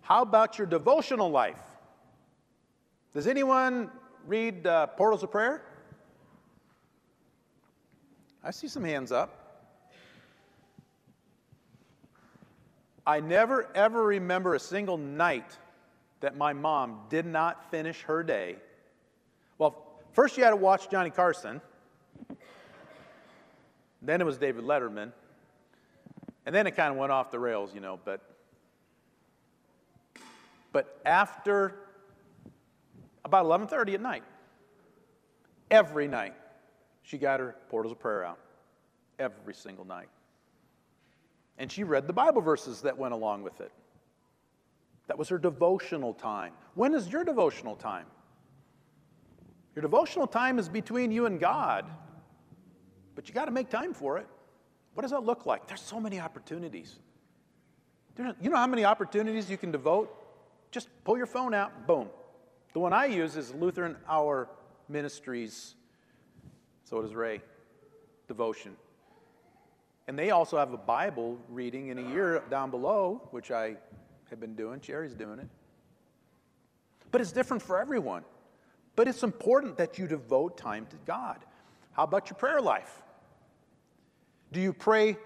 How 0.00 0.22
about 0.22 0.58
your 0.58 0.66
devotional 0.66 1.30
life? 1.30 1.62
Does 3.14 3.28
anyone 3.28 3.88
read 4.26 4.66
uh, 4.66 4.88
Portals 4.88 5.22
of 5.22 5.30
Prayer? 5.30 5.62
I 8.42 8.50
see 8.50 8.66
some 8.66 8.82
hands 8.82 9.12
up. 9.12 9.39
I 13.10 13.18
never 13.18 13.66
ever 13.74 14.04
remember 14.04 14.54
a 14.54 14.60
single 14.60 14.96
night 14.96 15.58
that 16.20 16.36
my 16.36 16.52
mom 16.52 17.00
did 17.08 17.26
not 17.26 17.68
finish 17.68 18.02
her 18.02 18.22
day. 18.22 18.54
Well, 19.58 19.84
first 20.12 20.36
you 20.36 20.44
had 20.44 20.50
to 20.50 20.56
watch 20.56 20.88
Johnny 20.88 21.10
Carson, 21.10 21.60
then 24.00 24.20
it 24.20 24.24
was 24.24 24.38
David 24.38 24.62
Letterman, 24.62 25.10
and 26.46 26.54
then 26.54 26.68
it 26.68 26.76
kind 26.76 26.92
of 26.92 26.98
went 26.98 27.10
off 27.10 27.32
the 27.32 27.40
rails, 27.40 27.74
you 27.74 27.80
know, 27.80 27.98
but 28.04 28.20
but 30.70 31.00
after 31.04 31.80
about 33.24 33.44
11:30 33.44 33.94
at 33.94 34.00
night, 34.00 34.22
every 35.68 36.06
night 36.06 36.34
she 37.02 37.18
got 37.18 37.40
her 37.40 37.56
portals 37.70 37.90
of 37.90 37.98
prayer 37.98 38.24
out. 38.24 38.38
Every 39.18 39.54
single 39.54 39.84
night 39.84 40.08
and 41.58 41.70
she 41.70 41.84
read 41.84 42.06
the 42.06 42.12
Bible 42.12 42.40
verses 42.40 42.82
that 42.82 42.96
went 42.96 43.14
along 43.14 43.42
with 43.42 43.60
it. 43.60 43.72
That 45.06 45.18
was 45.18 45.28
her 45.28 45.38
devotional 45.38 46.14
time. 46.14 46.52
When 46.74 46.94
is 46.94 47.08
your 47.08 47.24
devotional 47.24 47.76
time? 47.76 48.06
Your 49.74 49.82
devotional 49.82 50.26
time 50.26 50.58
is 50.58 50.68
between 50.68 51.12
you 51.12 51.26
and 51.26 51.38
God, 51.38 51.84
but 53.14 53.28
you 53.28 53.34
got 53.34 53.46
to 53.46 53.50
make 53.50 53.68
time 53.68 53.92
for 53.92 54.18
it. 54.18 54.26
What 54.94 55.02
does 55.02 55.10
that 55.10 55.24
look 55.24 55.46
like? 55.46 55.66
There's 55.66 55.80
so 55.80 56.00
many 56.00 56.20
opportunities. 56.20 56.98
You 58.18 58.50
know 58.50 58.56
how 58.56 58.66
many 58.66 58.84
opportunities 58.84 59.48
you 59.48 59.56
can 59.56 59.70
devote? 59.70 60.14
Just 60.70 60.88
pull 61.04 61.16
your 61.16 61.26
phone 61.26 61.54
out, 61.54 61.86
boom. 61.86 62.08
The 62.72 62.80
one 62.80 62.92
I 62.92 63.06
use 63.06 63.36
is 63.36 63.54
Lutheran 63.54 63.96
Hour 64.08 64.48
Ministries, 64.88 65.74
so 66.84 67.00
does 67.00 67.14
Ray, 67.14 67.40
devotion. 68.28 68.76
And 70.10 70.18
they 70.18 70.30
also 70.30 70.58
have 70.58 70.72
a 70.72 70.76
Bible 70.76 71.38
reading 71.48 71.86
in 71.86 71.98
a 71.98 72.02
year 72.10 72.42
down 72.50 72.72
below, 72.72 73.28
which 73.30 73.52
I 73.52 73.76
have 74.28 74.40
been 74.40 74.56
doing. 74.56 74.80
Jerry's 74.80 75.14
doing 75.14 75.38
it. 75.38 75.46
But 77.12 77.20
it's 77.20 77.30
different 77.30 77.62
for 77.62 77.80
everyone. 77.80 78.24
But 78.96 79.06
it's 79.06 79.22
important 79.22 79.76
that 79.76 80.00
you 80.00 80.08
devote 80.08 80.58
time 80.58 80.88
to 80.90 80.96
God. 81.06 81.36
How 81.92 82.02
about 82.02 82.28
your 82.28 82.34
prayer 82.34 82.60
life? 82.60 82.90
Do 84.50 84.60
you 84.60 84.72
pray 84.72 85.16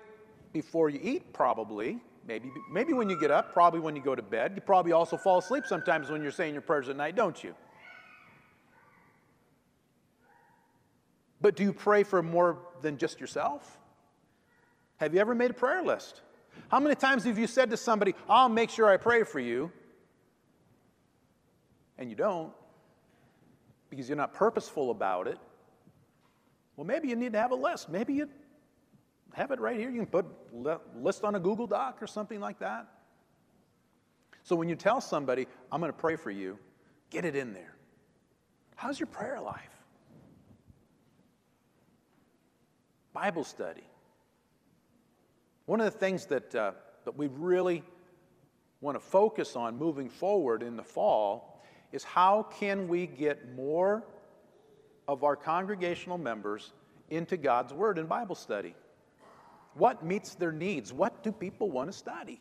before 0.53 0.91
you 0.91 1.00
eat? 1.03 1.33
Probably. 1.33 1.99
Maybe, 2.29 2.50
maybe 2.71 2.93
when 2.93 3.09
you 3.09 3.19
get 3.19 3.31
up, 3.31 3.55
probably 3.55 3.81
when 3.81 3.97
you 3.97 4.03
go 4.03 4.14
to 4.14 4.21
bed. 4.21 4.53
You 4.55 4.61
probably 4.61 4.93
also 4.93 5.17
fall 5.17 5.38
asleep 5.38 5.64
sometimes 5.67 6.11
when 6.11 6.23
you're 6.23 6.31
saying 6.31 6.53
your 6.53 6.61
prayers 6.61 6.91
at 6.91 6.97
night, 6.97 7.17
don't 7.17 7.43
you? 7.43 7.55
But 11.41 11.57
do 11.57 11.62
you 11.62 11.73
pray 11.73 12.03
for 12.03 12.23
more 12.23 12.59
than 12.83 12.99
just 12.99 13.19
yourself? 13.19 13.79
Have 14.99 15.15
you 15.15 15.21
ever 15.21 15.35
made 15.35 15.51
a 15.51 15.55
prayer 15.55 15.83
list? 15.83 16.21
How 16.69 16.81
many 16.81 16.95
times 16.95 17.25
have 17.25 17.39
you 17.39 17.47
said 17.47 17.71
to 17.71 17.77
somebody, 17.77 18.15
I'll 18.29 18.49
make 18.49 18.71
sure 18.71 18.89
I 18.89 18.97
pray 18.97 19.25
for 19.25 19.41
you? 19.41 19.71
And 21.99 22.11
you 22.11 22.17
don't 22.17 22.53
because 23.91 24.09
you're 24.09 24.17
not 24.17 24.33
purposeful 24.35 24.91
about 24.91 25.29
it. 25.29 25.39
Well, 26.77 26.87
maybe 26.87 27.09
you 27.09 27.17
need 27.17 27.33
to 27.33 27.39
have 27.39 27.53
a 27.53 27.57
list. 27.57 27.89
Maybe 27.89 28.15
you 28.15 28.29
have 29.35 29.53
it 29.53 29.61
right 29.61 29.79
here. 29.79 29.89
You 29.91 29.99
can 29.99 30.07
put 30.07 30.27
list 31.01 31.23
on 31.23 31.37
a 31.37 31.41
Google 31.41 31.67
Doc 31.67 31.99
or 32.03 32.07
something 32.07 32.41
like 32.41 32.59
that. 32.59 32.89
So 34.43 34.57
when 34.57 34.69
you 34.69 34.75
tell 34.75 35.01
somebody, 35.01 35.47
I'm 35.71 35.81
going 35.81 35.93
to 35.93 35.99
pray 35.99 36.17
for 36.17 36.31
you, 36.31 36.59
get 37.11 37.25
it 37.25 37.37
in 37.37 37.53
there. 37.53 37.77
How's 38.75 38.99
your 38.99 39.07
prayer 39.07 39.41
life? 39.41 39.71
Bible 43.13 43.45
study. 43.45 43.85
One 45.66 45.80
of 45.80 45.90
the 45.90 45.99
things 45.99 46.26
that, 46.26 46.54
uh, 46.54 46.73
that 47.04 47.16
we 47.16 47.28
really 47.28 47.83
want 48.80 48.97
to 48.97 49.00
focus 49.00 49.56
on 49.56 49.78
moving 49.78 50.11
forward 50.11 50.62
in 50.62 50.76
the 50.76 50.83
fall 50.83 51.62
is 51.90 52.04
how 52.04 52.42
can 52.42 52.87
we 52.87 53.06
get 53.06 53.54
more 53.54 54.04
of 55.09 55.25
our 55.25 55.37
congregational 55.37 56.18
members 56.18 56.73
into 57.09 57.37
God's 57.37 57.73
Word 57.73 57.99
and 57.99 58.09
Bible 58.09 58.35
study? 58.35 58.75
What 59.75 60.04
meets 60.04 60.35
their 60.35 60.52
needs? 60.52 60.92
What 60.92 61.23
do 61.23 61.33
people 61.33 61.71
want 61.71 61.90
to 61.90 61.97
study? 61.97 62.40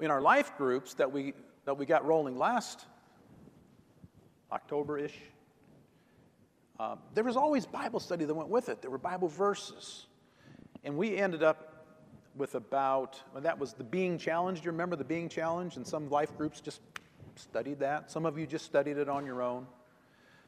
In 0.00 0.10
our 0.10 0.20
life 0.20 0.56
groups 0.58 0.94
that 0.94 1.12
we, 1.12 1.32
that 1.64 1.78
we 1.78 1.86
got 1.86 2.04
rolling 2.04 2.36
last 2.36 2.86
October 4.50 4.98
ish, 4.98 5.16
uh, 6.80 6.96
there 7.14 7.24
was 7.24 7.36
always 7.36 7.66
Bible 7.66 8.00
study 8.00 8.24
that 8.24 8.34
went 8.34 8.48
with 8.48 8.68
it. 8.68 8.82
There 8.82 8.90
were 8.90 8.98
Bible 8.98 9.28
verses. 9.28 10.06
And 10.84 10.96
we 10.96 11.16
ended 11.16 11.42
up 11.42 11.86
with 12.34 12.54
about, 12.54 13.20
well, 13.32 13.42
that 13.42 13.58
was 13.58 13.74
the 13.74 13.84
being 13.84 14.18
challenge. 14.18 14.64
You 14.64 14.70
remember 14.70 14.96
the 14.96 15.04
being 15.04 15.28
challenge? 15.28 15.76
And 15.76 15.86
some 15.86 16.08
life 16.08 16.36
groups 16.36 16.60
just 16.60 16.80
studied 17.36 17.78
that. 17.80 18.10
Some 18.10 18.26
of 18.26 18.38
you 18.38 18.46
just 18.46 18.64
studied 18.64 18.96
it 18.96 19.08
on 19.08 19.26
your 19.26 19.42
own. 19.42 19.66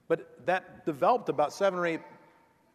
But 0.08 0.46
that 0.46 0.84
developed 0.86 1.28
about 1.28 1.52
seven 1.52 1.78
or 1.78 1.86
eight 1.86 2.00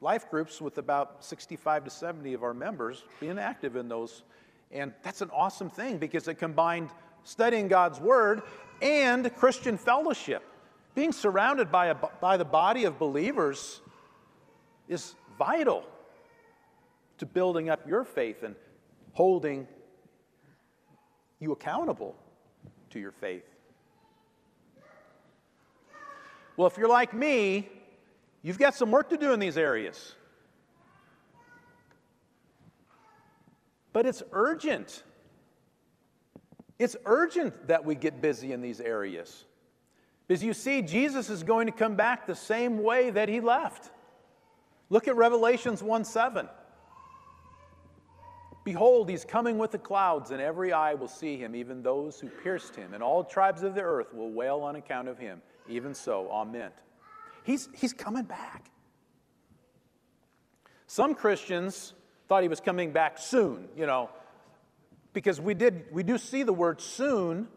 life 0.02 0.30
groups 0.30 0.62
with 0.62 0.78
about 0.78 1.24
65 1.24 1.86
to 1.86 1.90
70 1.90 2.34
of 2.34 2.44
our 2.44 2.54
members 2.54 3.04
being 3.20 3.38
active 3.38 3.76
in 3.76 3.88
those. 3.88 4.24
And 4.72 4.94
that's 5.04 5.22
an 5.22 5.30
awesome 5.32 5.70
thing 5.70 5.98
because 5.98 6.28
it 6.28 6.36
combined 6.36 6.90
studying 7.24 7.68
God's 7.68 8.00
Word 8.00 8.44
and 8.82 9.34
Christian 9.36 9.78
fellowship. 9.78 10.44
Being 10.96 11.12
surrounded 11.12 11.72
by, 11.72 11.88
a, 11.88 11.96
by 11.96 12.38
the 12.38 12.46
body 12.46 12.86
of 12.86 13.00
believers 13.00 13.82
is 14.88 15.16
vital 15.38 15.84
to 17.20 17.26
building 17.26 17.70
up 17.70 17.88
your 17.88 18.04
faith 18.04 18.44
and 18.44 18.56
holding 19.14 19.68
you 21.40 21.52
accountable 21.52 22.16
to 22.90 23.00
your 23.00 23.12
faith. 23.12 23.44
Well, 26.58 26.68
if 26.68 26.78
you're 26.78 26.90
like 26.90 27.14
me, 27.14 27.70
you've 28.42 28.60
got 28.60 28.76
some 28.76 28.92
work 28.92 29.10
to 29.10 29.18
do 29.18 29.32
in 29.32 29.40
these 29.40 29.58
areas. 29.58 30.16
But 33.94 34.06
it's 34.06 34.22
urgent. 34.32 35.04
It's 36.78 36.96
urgent 37.06 37.68
that 37.68 37.86
we 37.86 37.96
get 37.96 38.22
busy 38.22 38.52
in 38.52 38.62
these 38.62 38.82
areas. 38.82 39.46
Because 40.30 40.44
you 40.44 40.54
see, 40.54 40.84
Jesus 40.84 41.32
is 41.32 41.42
going 41.42 41.66
to 41.66 41.72
come 41.72 41.96
back 41.96 42.28
the 42.28 42.36
same 42.36 42.84
way 42.84 43.10
that 43.10 43.30
he 43.30 43.42
left. 43.42 43.90
Look 44.92 45.08
at 45.08 45.16
Revelations 45.16 45.82
1 45.82 46.06
7. 46.06 46.48
Behold, 48.64 49.10
he's 49.10 49.26
coming 49.26 49.58
with 49.58 49.72
the 49.72 49.80
clouds, 49.80 50.30
and 50.30 50.40
every 50.40 50.72
eye 50.72 50.94
will 50.94 51.08
see 51.08 51.36
him, 51.38 51.56
even 51.56 51.82
those 51.82 52.20
who 52.20 52.28
pierced 52.28 52.76
him, 52.76 52.94
and 52.94 53.02
all 53.02 53.24
tribes 53.24 53.64
of 53.64 53.74
the 53.74 53.82
earth 53.82 54.14
will 54.14 54.32
wail 54.32 54.60
on 54.60 54.76
account 54.76 55.08
of 55.08 55.18
him. 55.18 55.42
Even 55.68 55.96
so, 55.96 56.30
amen. 56.32 56.70
He's, 57.44 57.68
he's 57.76 57.94
coming 57.94 58.26
back. 58.26 58.70
Some 60.86 61.16
Christians 61.16 61.96
thought 62.28 62.44
he 62.44 62.50
was 62.50 62.60
coming 62.60 62.92
back 62.92 63.18
soon, 63.18 63.68
you 63.76 63.88
know, 63.88 64.12
because 65.12 65.42
we, 65.42 65.56
did, 65.56 65.86
we 65.92 66.04
do 66.04 66.20
see 66.20 66.44
the 66.44 66.54
word 66.54 66.82
soon 66.82 67.48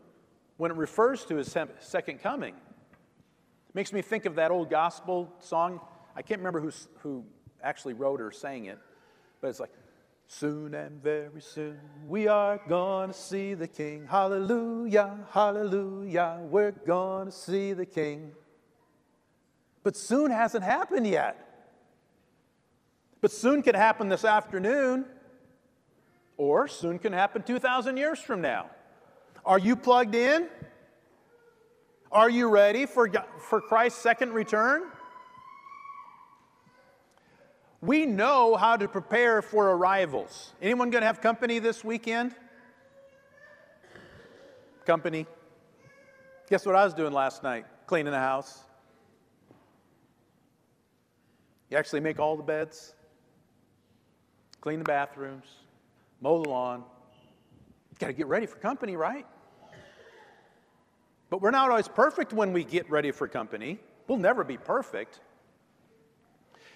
when 0.62 0.70
it 0.70 0.77
refers 0.77 1.25
to 1.25 1.35
his 1.35 1.53
second 1.81 2.22
coming. 2.22 2.55
It 2.55 3.75
makes 3.75 3.92
me 3.92 4.01
think 4.01 4.27
of 4.27 4.37
that 4.37 4.53
old 4.53 4.70
gospel 4.70 5.29
song. 5.40 5.81
I 6.14 6.22
can't 6.22 6.38
remember 6.38 6.61
who, 6.61 6.70
who 7.01 7.25
actually 7.61 7.94
wrote 7.94 8.20
or 8.20 8.31
sang 8.31 8.66
it, 8.66 8.79
but 9.40 9.48
it's 9.48 9.59
like, 9.59 9.72
Soon 10.29 10.72
and 10.75 11.03
very 11.03 11.40
soon 11.40 11.81
we 12.07 12.29
are 12.29 12.61
gonna 12.68 13.12
see 13.12 13.55
the 13.55 13.66
King. 13.66 14.07
Hallelujah, 14.09 15.27
hallelujah, 15.33 16.38
we're 16.42 16.70
gonna 16.70 17.33
see 17.33 17.72
the 17.72 17.85
King. 17.85 18.31
But 19.83 19.96
soon 19.96 20.31
hasn't 20.31 20.62
happened 20.62 21.09
yet. 21.09 21.66
But 23.20 23.33
soon 23.33 23.62
can 23.62 23.75
happen 23.75 24.09
this 24.09 24.25
afternoon, 24.25 25.07
or 26.37 26.68
soon 26.68 27.01
can 27.01 27.12
happen 27.12 27.42
2,000 27.42 27.96
years 27.96 28.20
from 28.20 28.40
now. 28.40 28.70
Are 29.44 29.59
you 29.59 29.76
plugged 29.76 30.14
in? 30.14 30.48
Are 32.11 32.31
you 32.31 32.48
ready 32.48 32.87
for, 32.87 33.11
for 33.40 33.61
Christ's 33.61 34.00
second 34.00 34.33
return? 34.33 34.83
We 37.81 38.07
know 38.07 38.55
how 38.55 38.76
to 38.76 38.87
prepare 38.87 39.42
for 39.42 39.70
arrivals. 39.70 40.52
Anyone 40.62 40.90
going 40.90 41.02
to 41.02 41.07
have 41.07 41.20
company 41.20 41.59
this 41.59 41.83
weekend? 41.83 42.35
Company. 44.87 45.26
Guess 46.48 46.64
what 46.64 46.76
I 46.76 46.85
was 46.85 46.94
doing 46.94 47.12
last 47.12 47.42
night? 47.42 47.64
Cleaning 47.87 48.12
the 48.12 48.18
house. 48.18 48.61
You 51.70 51.78
actually 51.78 52.00
make 52.00 52.20
all 52.20 52.37
the 52.37 52.42
beds, 52.42 52.94
clean 54.61 54.78
the 54.78 54.85
bathrooms, 54.85 55.46
mow 56.20 56.42
the 56.42 56.48
lawn, 56.50 56.85
Got 58.02 58.08
to 58.08 58.14
get 58.14 58.26
ready 58.26 58.46
for 58.46 58.56
company, 58.56 58.96
right? 58.96 59.24
But 61.30 61.40
we're 61.40 61.52
not 61.52 61.70
always 61.70 61.86
perfect 61.86 62.32
when 62.32 62.52
we 62.52 62.64
get 62.64 62.90
ready 62.90 63.12
for 63.12 63.28
company. 63.28 63.78
We'll 64.08 64.18
never 64.18 64.42
be 64.42 64.56
perfect. 64.56 65.20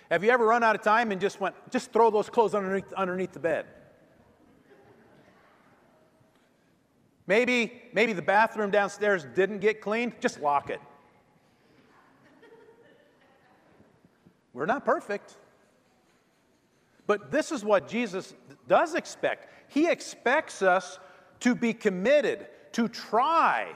Have 0.09 0.23
you 0.23 0.31
ever 0.31 0.47
run 0.47 0.63
out 0.63 0.77
of 0.77 0.83
time 0.83 1.11
and 1.11 1.21
just 1.21 1.41
went, 1.41 1.57
just 1.73 1.93
throw 1.93 2.11
those 2.11 2.31
clothes 2.31 2.55
underneath, 2.55 2.93
underneath 2.93 3.33
the 3.33 3.41
bed? 3.41 3.67
Maybe, 7.27 7.83
maybe 7.93 8.13
the 8.13 8.23
bathroom 8.23 8.71
downstairs 8.71 9.27
didn't 9.35 9.59
get 9.59 9.81
cleaned, 9.81 10.13
just 10.21 10.41
lock 10.41 10.71
it. 10.71 10.81
We're 14.53 14.67
not 14.67 14.85
perfect. 14.85 15.35
But 17.09 17.33
this 17.33 17.51
is 17.51 17.65
what 17.65 17.89
Jesus 17.89 18.33
does 18.69 18.95
expect. 18.95 19.49
He 19.75 19.91
expects 19.91 20.63
us 20.63 21.01
to 21.41 21.55
be 21.55 21.73
committed, 21.73 22.47
to 22.73 22.89
try, 22.89 23.69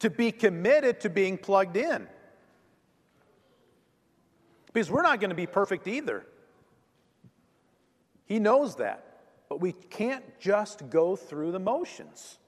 to 0.00 0.10
be 0.10 0.32
committed 0.32 1.00
to 1.00 1.10
being 1.10 1.38
plugged 1.38 1.76
in. 1.76 2.06
Because 4.72 4.90
we're 4.90 5.02
not 5.02 5.20
going 5.20 5.30
to 5.30 5.36
be 5.36 5.46
perfect 5.46 5.88
either. 5.88 6.24
He 8.26 8.38
knows 8.38 8.76
that. 8.76 9.04
But 9.48 9.60
we 9.60 9.72
can't 9.72 10.24
just 10.38 10.90
go 10.90 11.16
through 11.16 11.52
the 11.52 11.58
motions. 11.58 12.38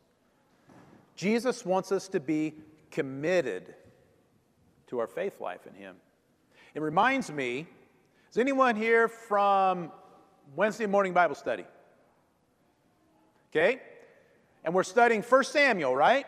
Jesus 1.17 1.65
wants 1.65 1.93
us 1.93 2.09
to 2.09 2.21
be 2.21 2.55
committed 2.91 3.75
to 4.89 4.99
our 4.99 5.07
faith 5.07 5.41
life 5.41 5.67
in 5.67 5.75
Him. 5.75 5.97
It 6.75 6.83
reminds 6.83 7.33
me 7.33 7.67
is 8.31 8.39
anyone 8.39 8.77
here 8.77 9.09
from 9.09 9.91
Wednesday 10.55 10.87
morning 10.87 11.13
Bible 11.13 11.35
study? 11.35 11.65
Okay? 13.51 13.81
And 14.65 14.75
we're 14.75 14.83
studying 14.83 15.23
1 15.23 15.45
Samuel, 15.45 15.97
right? 15.97 16.27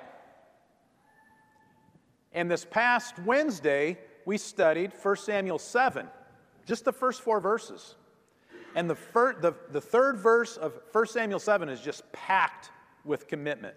And 2.33 2.51
this 2.51 2.65
past 2.65 3.19
Wednesday, 3.21 3.99
we 4.25 4.39
studied 4.39 4.93
1 5.01 5.17
Samuel 5.17 5.59
7, 5.59 6.07
just 6.67 6.85
the 6.85 6.93
first 6.93 7.21
four 7.21 7.41
verses. 7.41 7.95
And 8.75 8.89
the, 8.89 8.95
fir- 8.95 9.39
the, 9.41 9.55
the 9.71 9.81
third 9.81 10.17
verse 10.17 10.57
of 10.57 10.73
1 10.93 11.07
Samuel 11.07 11.39
7 11.39 11.69
is 11.69 11.81
just 11.81 12.11
packed 12.13 12.71
with 13.05 13.29
commitment. 13.29 13.75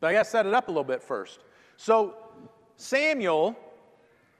But 0.00 0.08
I 0.08 0.12
got 0.12 0.24
to 0.24 0.30
set 0.30 0.46
it 0.46 0.52
up 0.52 0.68
a 0.68 0.70
little 0.70 0.84
bit 0.84 1.02
first. 1.02 1.40
So, 1.76 2.16
Samuel 2.76 3.56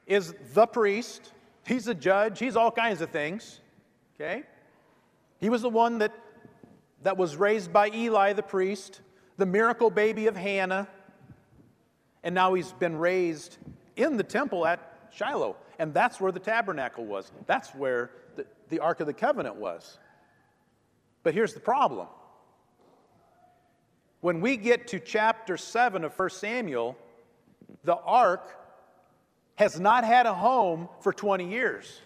is 0.06 0.34
the 0.52 0.66
priest, 0.66 1.32
he's 1.66 1.88
a 1.88 1.94
judge, 1.94 2.38
he's 2.38 2.56
all 2.56 2.70
kinds 2.70 3.00
of 3.00 3.10
things. 3.10 3.60
Okay? 4.14 4.42
He 5.40 5.48
was 5.48 5.62
the 5.62 5.70
one 5.70 5.98
that, 5.98 6.12
that 7.04 7.16
was 7.16 7.36
raised 7.36 7.72
by 7.72 7.90
Eli 7.94 8.32
the 8.32 8.42
priest, 8.42 9.00
the 9.36 9.46
miracle 9.46 9.90
baby 9.90 10.26
of 10.26 10.36
Hannah, 10.36 10.88
and 12.22 12.34
now 12.34 12.54
he's 12.54 12.72
been 12.72 12.96
raised 12.96 13.58
in 13.96 14.16
the 14.16 14.22
temple 14.24 14.66
at 14.66 14.80
Shiloh. 15.12 15.56
And 15.78 15.92
that's 15.92 16.20
where 16.20 16.32
the 16.32 16.40
tabernacle 16.40 17.04
was. 17.04 17.30
That's 17.46 17.74
where 17.74 18.10
the, 18.36 18.46
the 18.70 18.80
Ark 18.80 19.00
of 19.00 19.06
the 19.06 19.12
Covenant 19.12 19.56
was. 19.56 19.98
But 21.22 21.34
here's 21.34 21.52
the 21.52 21.60
problem. 21.60 22.06
When 24.20 24.40
we 24.40 24.56
get 24.56 24.88
to 24.88 24.98
chapter 24.98 25.58
7 25.58 26.04
of 26.04 26.18
1 26.18 26.30
Samuel, 26.30 26.96
the 27.84 27.96
ark 27.96 28.56
has 29.56 29.78
not 29.78 30.04
had 30.04 30.24
a 30.24 30.32
home 30.32 30.88
for 31.00 31.12
20 31.12 31.50
years. 31.50 32.00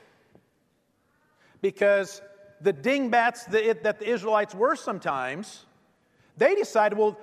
Because 1.63 2.21
the 2.61 2.73
dingbats 2.73 3.45
that, 3.47 3.83
that 3.83 3.99
the 4.01 4.09
Israelites 4.09 4.55
were 4.55 4.77
sometimes, 4.77 5.67
they 6.37 6.55
decided, 6.55 6.99
well, 6.99 7.19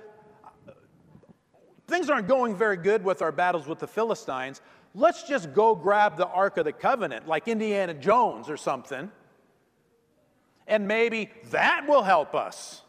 things 1.86 2.10
aren't 2.10 2.28
going 2.28 2.56
very 2.56 2.76
good 2.76 3.04
with 3.04 3.22
our 3.22 3.32
battles 3.32 3.66
with 3.66 3.78
the 3.78 3.86
Philistines. 3.86 4.60
Let's 4.94 5.24
just 5.24 5.52
go 5.52 5.74
grab 5.74 6.16
the 6.16 6.26
Ark 6.26 6.56
of 6.56 6.64
the 6.64 6.72
Covenant, 6.72 7.28
like 7.28 7.48
Indiana 7.48 7.94
Jones 7.94 8.48
or 8.48 8.56
something, 8.56 9.10
and 10.66 10.88
maybe 10.88 11.30
that 11.50 11.86
will 11.86 12.02
help 12.02 12.34
us. 12.34 12.82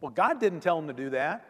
Well, 0.00 0.10
God 0.10 0.40
didn't 0.40 0.60
tell 0.60 0.76
them 0.76 0.88
to 0.88 0.92
do 0.92 1.10
that. 1.10 1.48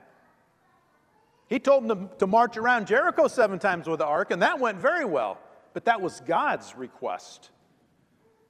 He 1.49 1.59
told 1.59 1.87
them 1.87 2.09
to, 2.09 2.17
to 2.19 2.27
march 2.27 2.57
around 2.57 2.87
Jericho 2.87 3.29
seven 3.29 3.59
times 3.59 3.87
with 3.87 3.99
the 3.99 4.07
ark, 4.07 4.31
and 4.31 4.43
that 4.43 4.59
went 4.59 4.79
very 4.79 5.05
well. 5.05 5.39
But 5.75 5.85
that 5.87 6.01
was 6.01 6.21
God's 6.21 6.75
request. 6.77 7.51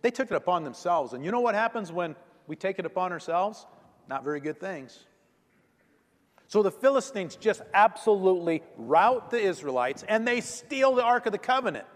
They 0.02 0.10
took 0.10 0.30
it 0.30 0.34
upon 0.34 0.64
themselves. 0.64 1.12
And 1.12 1.24
you 1.24 1.30
know 1.30 1.40
what 1.40 1.54
happens 1.54 1.90
when 1.90 2.16
we 2.46 2.56
take 2.56 2.78
it 2.78 2.86
upon 2.86 3.12
ourselves? 3.12 3.66
Not 4.08 4.24
very 4.24 4.40
good 4.40 4.60
things. 4.60 5.06
So 6.48 6.62
the 6.62 6.70
Philistines 6.70 7.36
just 7.36 7.62
absolutely 7.72 8.62
rout 8.76 9.30
the 9.30 9.40
Israelites 9.40 10.04
and 10.06 10.28
they 10.28 10.42
steal 10.42 10.94
the 10.94 11.02
Ark 11.02 11.24
of 11.24 11.32
the 11.32 11.38
Covenant. 11.38 11.86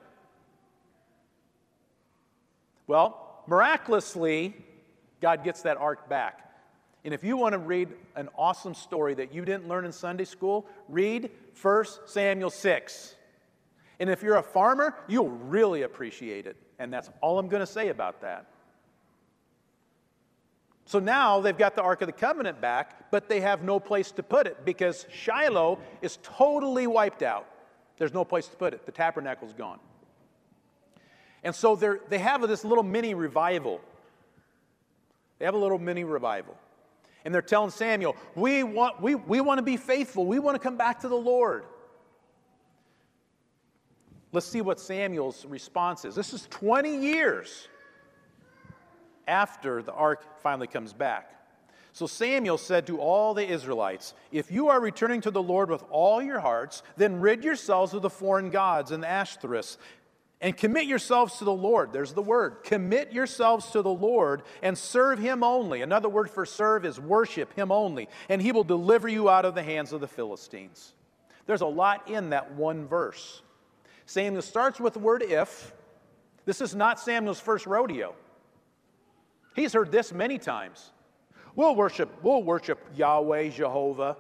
Well, 2.87 3.43
miraculously, 3.47 4.55
God 5.21 5.45
gets 5.45 5.63
that 5.63 5.77
ark 5.77 6.09
back. 6.09 6.43
And 7.05 7.13
if 7.13 7.23
you 7.23 7.37
want 7.37 7.53
to 7.53 7.59
read 7.59 7.89
an 8.15 8.29
awesome 8.37 8.75
story 8.75 9.15
that 9.15 9.35
you 9.35 9.45
didn't 9.45 9.69
learn 9.69 9.85
in 9.85 9.93
Sunday 9.93 10.25
school, 10.25 10.67
read 10.89 11.31
1 11.61 11.85
Samuel 12.07 12.51
6. 12.51 13.15
And 13.99 14.09
if 14.11 14.23
you're 14.23 14.37
a 14.37 14.43
farmer, 14.43 14.95
you'll 15.09 15.29
really 15.29 15.83
appreciate 15.83 16.47
it. 16.47 16.57
And 16.79 16.93
that's 16.93 17.11
all 17.21 17.39
I'm 17.39 17.49
going 17.49 17.61
to 17.61 17.67
say 17.67 17.89
about 17.89 18.21
that. 18.23 18.47
So 20.85 20.99
now 20.99 21.41
they've 21.41 21.57
got 21.57 21.75
the 21.75 21.83
Ark 21.83 22.03
of 22.03 22.07
the 22.07 22.13
Covenant 22.13 22.61
back, 22.61 23.11
but 23.11 23.29
they 23.29 23.41
have 23.41 23.63
no 23.63 23.81
place 23.81 24.13
to 24.13 24.23
put 24.23 24.47
it 24.47 24.65
because 24.65 25.07
Shiloh 25.11 25.81
is 26.01 26.19
totally 26.23 26.87
wiped 26.87 27.23
out. 27.23 27.49
There's 27.99 28.15
no 28.15 28.25
place 28.25 28.47
to 28.49 28.57
put 28.57 28.73
it. 28.73 28.87
The 28.87 28.93
tabernacle's 28.93 29.53
gone. 29.53 29.81
And 31.43 31.55
so 31.55 31.75
they 31.77 32.19
have 32.19 32.47
this 32.47 32.65
little 32.65 32.85
mini 32.85 33.15
revival. 33.15 33.81
They 35.39 35.45
have 35.45 35.55
a 35.55 35.59
little 35.59 35.79
mini 35.79 36.05
revival 36.05 36.57
and 37.27 37.35
they're 37.35 37.43
telling 37.43 37.71
Samuel, 37.71 38.15
we 38.37 38.63
want, 38.63 39.03
we, 39.03 39.17
we 39.17 39.41
want 39.41 39.59
to 39.59 39.63
be 39.63 39.77
faithful. 39.77 40.27
We 40.27 40.39
want 40.39 40.55
to 40.55 40.61
come 40.61 40.77
back 40.77 41.01
to 41.01 41.09
the 41.09 41.17
Lord. 41.17 41.65
Let's 44.37 44.45
see 44.45 44.61
what 44.61 44.79
Samuel's 44.79 45.47
response 45.47 46.05
is. 46.05 46.15
This 46.15 46.35
is 46.35 46.47
20 46.51 46.95
years 46.95 47.69
after 49.27 49.83
the 49.83 49.95
ark 49.95 50.43
finally 50.43 50.67
comes 50.67 50.93
back. 50.93 51.31
So 51.95 52.07
Samuel 52.07 52.59
said 52.59 52.87
to 52.89 53.01
all 53.01 53.33
the 53.33 53.49
Israelites, 53.49 54.13
If 54.31 54.51
you 54.53 54.69
are 54.69 54.79
returning 54.79 55.23
to 55.23 55.31
the 55.31 55.43
Lord 55.43 55.71
with 55.71 55.83
all 55.89 56.21
your 56.21 56.39
hearts, 56.39 56.83
then 56.99 57.23
rid 57.23 57.45
yourselves 57.45 57.95
of 57.95 58.03
the 58.03 58.11
foreign 58.11 58.51
gods 58.51 58.91
and 58.91 59.03
the 59.03 59.07
Ashtoreths 59.07 59.79
and 60.43 60.55
commit 60.55 60.85
yourselves 60.85 61.39
to 61.39 61.47
the 61.47 61.51
Lord. 61.51 61.95
There's 61.95 62.13
the 62.13 62.21
word. 62.21 62.63
Commit 62.63 63.15
yourselves 63.15 63.71
to 63.71 63.81
the 63.81 63.89
Lord 63.89 64.43
and 64.61 64.77
serve 64.77 65.19
Him 65.19 65.43
only. 65.45 65.81
Another 65.81 66.11
word 66.11 66.29
for 66.29 66.45
serve 66.45 66.85
is 66.85 67.01
worship 67.01 67.55
Him 67.55 67.73
only, 67.73 68.07
and 68.29 68.43
He 68.43 68.53
will 68.53 68.65
deliver 68.65 69.09
you 69.09 69.31
out 69.31 69.47
of 69.47 69.55
the 69.55 69.63
hands 69.63 69.95
of 69.95 70.03
the 70.03 70.07
Philistines. 70.07 70.93
There's 71.47 71.63
a 71.63 71.67
lot 71.67 72.11
in 72.11 72.29
that 72.31 72.53
one 72.53 72.87
verse. 72.87 73.41
Samuel 74.07 74.43
starts 74.43 74.81
with 74.81 74.95
the 74.95 74.99
word 74.99 75.23
if. 75.23 75.73
This 76.45 76.61
is 76.61 76.75
not 76.75 77.01
Samuel's 77.01 77.41
first 77.41 77.67
rodeo. 77.67 78.15
He's 79.55 79.73
heard 79.73 79.91
this 79.91 80.13
many 80.13 80.39
times. 80.39 80.93
We'll 81.57 81.75
worship, 81.75 82.11
we'll 82.23 82.43
worship 82.43 82.79
Yahweh, 82.95 83.49
Jehovah. 83.49 84.17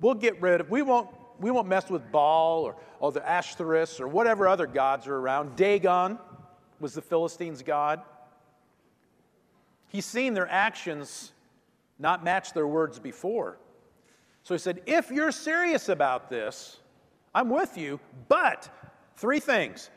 We'll 0.00 0.14
get 0.14 0.40
rid 0.40 0.60
of, 0.60 0.70
we 0.70 0.82
won't 0.82 1.08
we 1.38 1.50
won't 1.50 1.68
mess 1.68 1.90
with 1.90 2.10
Baal 2.10 2.62
or, 2.64 2.76
or 2.98 3.12
the 3.12 3.20
Ashtoreths 3.20 4.00
or 4.00 4.08
whatever 4.08 4.48
other 4.48 4.66
gods 4.66 5.06
are 5.06 5.16
around. 5.16 5.56
Dagon 5.56 6.18
was 6.80 6.94
the 6.94 7.02
Philistines' 7.02 7.62
god. 7.62 8.00
He's 9.88 10.06
seen 10.06 10.34
their 10.34 10.48
actions 10.48 11.32
not 11.98 12.24
match 12.24 12.52
their 12.52 12.66
words 12.66 12.98
before. 12.98 13.58
So 14.42 14.54
he 14.54 14.58
said, 14.58 14.82
If 14.86 15.10
you're 15.10 15.32
serious 15.32 15.88
about 15.88 16.30
this, 16.30 16.78
I'm 17.34 17.50
with 17.50 17.76
you, 17.76 18.00
but 18.28 18.68
three 19.16 19.40
things. 19.40 19.90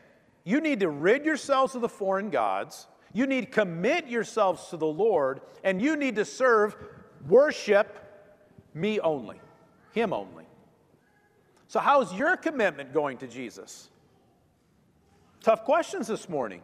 You 0.44 0.60
need 0.60 0.80
to 0.80 0.88
rid 0.88 1.24
yourselves 1.24 1.74
of 1.74 1.82
the 1.82 1.88
foreign 1.88 2.30
gods, 2.30 2.86
you 3.12 3.26
need 3.26 3.42
to 3.42 3.50
commit 3.50 4.06
yourselves 4.08 4.68
to 4.68 4.76
the 4.76 4.86
Lord, 4.86 5.40
and 5.64 5.82
you 5.82 5.96
need 5.96 6.16
to 6.16 6.24
serve, 6.24 6.76
worship 7.28 7.96
me 8.72 9.00
only, 9.00 9.40
Him 9.92 10.12
only. 10.12 10.44
So, 11.68 11.80
how's 11.80 12.12
your 12.14 12.36
commitment 12.36 12.92
going 12.92 13.18
to 13.18 13.26
Jesus? 13.26 13.88
Tough 15.42 15.64
questions 15.64 16.06
this 16.06 16.28
morning. 16.28 16.62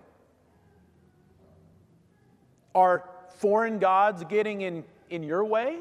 Are 2.75 3.09
foreign 3.39 3.79
gods 3.79 4.25
getting 4.25 4.63
in, 4.63 4.85
in 5.09 5.23
your 5.23 5.45
way? 5.45 5.79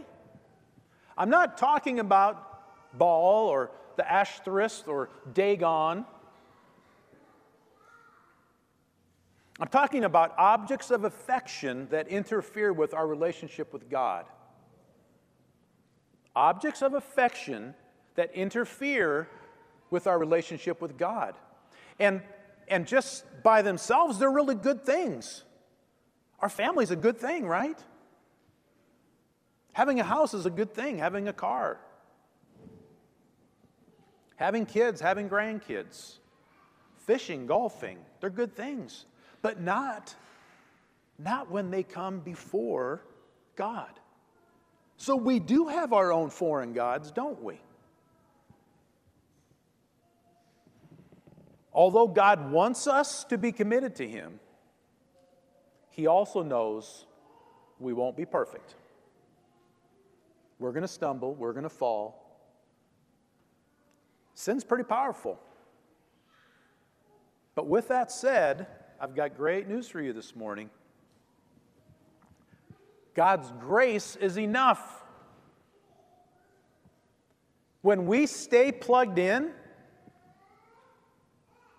I'm 1.18 1.30
not 1.30 1.58
talking 1.58 2.00
about 2.00 2.98
Baal 2.98 3.48
or 3.48 3.72
the 3.96 4.10
Ashtoreth 4.10 4.88
or 4.88 5.10
Dagon. 5.34 6.06
I'm 9.60 9.70
talking 9.70 10.04
about 10.04 10.34
objects 10.38 10.92
of 10.92 11.06
affection 11.06 11.88
that 11.90 12.10
interfere 12.10 12.74
with 12.74 12.94
our 12.94 13.08
relationship 13.08 13.72
with 13.72 13.90
God. 13.90 14.26
Objects 16.36 16.82
of 16.82 16.94
affection 16.94 17.74
that 18.16 18.34
interfere 18.34 19.30
with 19.90 20.08
our 20.08 20.20
relationship 20.20 20.82
with 20.82 20.98
God. 20.98 21.36
And, 22.00 22.22
and 22.68 22.86
just 22.86 23.24
by 23.44 23.62
themselves, 23.62 24.20
they're 24.20 24.32
really 24.32 24.56
good 24.56 24.86
things. 24.86 25.44
Our 26.40 26.50
family's 26.50 26.92
a 26.92 26.98
good 26.98 27.18
thing, 27.18 27.46
right? 27.46 27.82
Having 29.72 30.02
a 30.02 30.04
house 30.04 30.34
is 30.34 30.46
a 30.46 30.50
good 30.50 30.74
thing, 30.74 30.98
having 30.98 31.30
a 31.30 31.34
car. 31.34 31.80
Having 34.36 34.66
kids, 34.66 35.00
having 35.00 35.30
grandkids. 35.30 36.16
Fishing, 36.98 37.46
golfing, 37.46 38.00
they're 38.20 38.30
good 38.30 38.56
things. 38.56 39.06
But 39.46 39.62
not, 39.62 40.16
not 41.20 41.52
when 41.52 41.70
they 41.70 41.84
come 41.84 42.20
before 42.20 43.04
God. 43.56 43.92
So 44.98 45.16
we 45.16 45.40
do 45.40 45.68
have 45.68 45.94
our 45.94 46.12
own 46.12 46.32
foreign 46.32 46.74
gods, 46.74 47.12
don't 47.12 47.44
we? 47.44 47.60
Although 51.72 52.08
God 52.08 52.50
wants 52.50 52.88
us 52.88 53.24
to 53.26 53.38
be 53.38 53.52
committed 53.52 53.94
to 53.98 54.08
Him, 54.08 54.40
He 55.92 56.08
also 56.08 56.42
knows 56.42 57.06
we 57.80 57.94
won't 57.94 58.18
be 58.18 58.26
perfect. 58.26 58.74
We're 60.58 60.72
going 60.72 60.82
to 60.82 60.88
stumble, 60.88 61.36
we're 61.36 61.54
going 61.54 61.66
to 61.66 61.70
fall. 61.70 62.50
Sin's 64.34 64.64
pretty 64.64 64.86
powerful. 64.86 65.40
But 67.54 67.68
with 67.68 67.90
that 67.90 68.12
said, 68.12 68.66
I've 69.00 69.16
got 69.16 69.36
great 69.36 69.68
news 69.68 69.88
for 69.88 70.02
you 70.02 70.14
this 70.14 70.36
morning. 70.36 70.70
God's 73.14 73.52
grace 73.60 74.16
is 74.16 74.38
enough. 74.38 75.04
When 77.82 78.06
we 78.08 78.26
stay 78.26 78.72
plugged 78.72 79.20
in, 79.20 79.52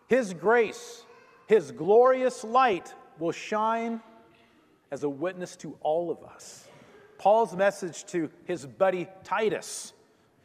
his 0.08 0.34
grace, 0.34 1.04
His 1.46 1.72
glorious 1.72 2.44
light 2.44 2.92
will 3.18 3.32
shine 3.32 4.00
as 4.90 5.02
a 5.02 5.08
witness 5.08 5.56
to 5.56 5.76
all 5.80 6.10
of 6.10 6.22
us. 6.22 6.68
Paul's 7.18 7.56
message 7.56 8.04
to 8.06 8.30
his 8.44 8.66
buddy 8.66 9.08
Titus, 9.24 9.92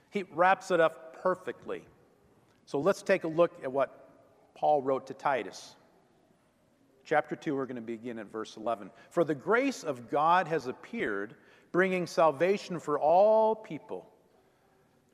he 0.09 0.23
wraps 0.33 0.71
it 0.71 0.79
up 0.79 1.21
perfectly. 1.21 1.83
So 2.65 2.79
let's 2.79 3.01
take 3.01 3.23
a 3.23 3.27
look 3.27 3.51
at 3.63 3.71
what 3.71 4.09
Paul 4.55 4.81
wrote 4.81 5.07
to 5.07 5.13
Titus. 5.13 5.75
Chapter 7.03 7.35
2, 7.35 7.55
we're 7.55 7.65
going 7.65 7.75
to 7.75 7.81
begin 7.81 8.19
at 8.19 8.31
verse 8.31 8.57
11. 8.57 8.91
For 9.09 9.23
the 9.23 9.35
grace 9.35 9.83
of 9.83 10.09
God 10.09 10.47
has 10.47 10.67
appeared, 10.67 11.35
bringing 11.71 12.05
salvation 12.05 12.79
for 12.79 12.99
all 12.99 13.55
people, 13.55 14.07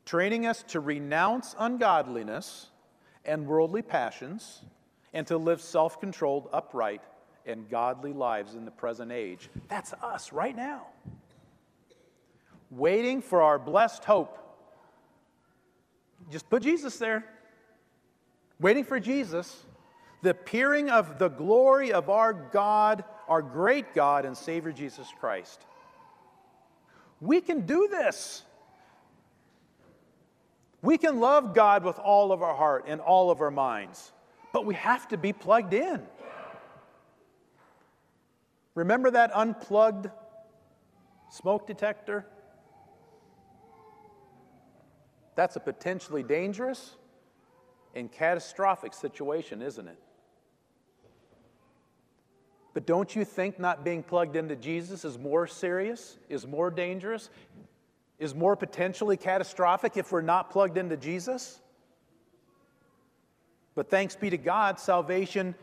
training 0.05 0.45
us 0.45 0.63
to 0.69 0.79
renounce 0.79 1.55
ungodliness 1.57 2.67
and 3.25 3.45
worldly 3.45 3.81
passions, 3.81 4.61
and 5.13 5.25
to 5.27 5.37
live 5.37 5.61
self 5.61 5.99
controlled, 5.99 6.49
upright, 6.53 7.01
and 7.45 7.69
godly 7.69 8.13
lives 8.13 8.55
in 8.55 8.65
the 8.65 8.71
present 8.71 9.11
age. 9.11 9.49
That's 9.69 9.93
us 9.93 10.31
right 10.33 10.55
now. 10.55 10.87
Waiting 12.69 13.21
for 13.21 13.41
our 13.41 13.57
blessed 13.57 14.03
hope. 14.03 14.37
Just 16.29 16.49
put 16.49 16.63
Jesus 16.63 16.97
there. 16.97 17.25
Waiting 18.59 18.83
for 18.83 18.99
Jesus 18.99 19.65
the 20.21 20.31
appearing 20.31 20.89
of 20.89 21.19
the 21.19 21.29
glory 21.29 21.91
of 21.91 22.09
our 22.09 22.33
God, 22.33 23.03
our 23.27 23.41
great 23.41 23.93
God 23.93 24.25
and 24.25 24.35
Savior 24.35 24.71
Jesus 24.71 25.07
Christ. 25.19 25.65
We 27.21 27.41
can 27.41 27.65
do 27.65 27.87
this. 27.89 28.43
We 30.81 30.97
can 30.97 31.19
love 31.19 31.53
God 31.53 31.83
with 31.83 31.99
all 31.99 32.31
of 32.31 32.41
our 32.41 32.55
heart 32.55 32.85
and 32.87 33.01
all 33.01 33.31
of 33.31 33.41
our 33.41 33.51
minds, 33.51 34.11
but 34.53 34.65
we 34.65 34.75
have 34.75 35.07
to 35.09 35.17
be 35.17 35.33
plugged 35.33 35.73
in. 35.73 36.01
Remember 38.75 39.09
that 39.11 39.31
unplugged 39.33 40.09
smoke 41.29 41.65
detector? 41.65 42.25
That's 45.35 45.55
a 45.55 45.59
potentially 45.59 46.23
dangerous 46.23 46.95
and 47.95 48.11
catastrophic 48.11 48.93
situation, 48.93 49.61
isn't 49.61 49.87
it? 49.87 49.97
But 52.77 52.85
don't 52.85 53.15
you 53.15 53.25
think 53.25 53.59
not 53.59 53.83
being 53.83 54.03
plugged 54.03 54.35
into 54.35 54.55
Jesus 54.55 55.03
is 55.03 55.17
more 55.17 55.47
serious, 55.47 56.19
is 56.29 56.45
more 56.45 56.69
dangerous, 56.69 57.31
is 58.19 58.35
more 58.35 58.55
potentially 58.55 59.17
catastrophic 59.17 59.97
if 59.97 60.11
we're 60.11 60.21
not 60.21 60.51
plugged 60.51 60.77
into 60.77 60.95
Jesus? 60.95 61.59
But 63.73 63.89
thanks 63.89 64.15
be 64.15 64.29
to 64.29 64.37
God, 64.37 64.79
salvation 64.79 65.55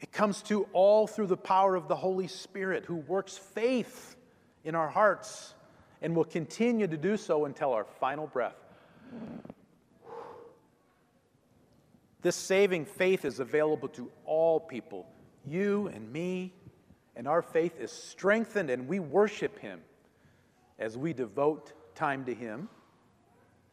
it 0.00 0.10
comes 0.10 0.42
to 0.42 0.66
all 0.72 1.06
through 1.06 1.28
the 1.28 1.36
power 1.36 1.76
of 1.76 1.86
the 1.86 1.94
Holy 1.94 2.26
Spirit 2.26 2.84
who 2.84 2.96
works 2.96 3.38
faith 3.38 4.16
in 4.64 4.74
our 4.74 4.88
hearts 4.88 5.54
and 6.02 6.16
will 6.16 6.24
continue 6.24 6.88
to 6.88 6.96
do 6.96 7.16
so 7.16 7.44
until 7.44 7.72
our 7.72 7.84
final 7.84 8.26
breath. 8.26 8.56
This 12.22 12.34
saving 12.34 12.86
faith 12.86 13.24
is 13.24 13.38
available 13.38 13.86
to 13.90 14.10
all 14.24 14.58
people 14.58 15.06
you 15.46 15.88
and 15.88 16.12
me, 16.12 16.52
and 17.16 17.26
our 17.26 17.42
faith 17.42 17.78
is 17.78 17.90
strengthened 17.90 18.70
and 18.70 18.88
we 18.88 18.98
worship 18.98 19.58
Him 19.58 19.80
as 20.78 20.96
we 20.96 21.12
devote 21.12 21.72
time 21.94 22.24
to 22.24 22.34
Him, 22.34 22.68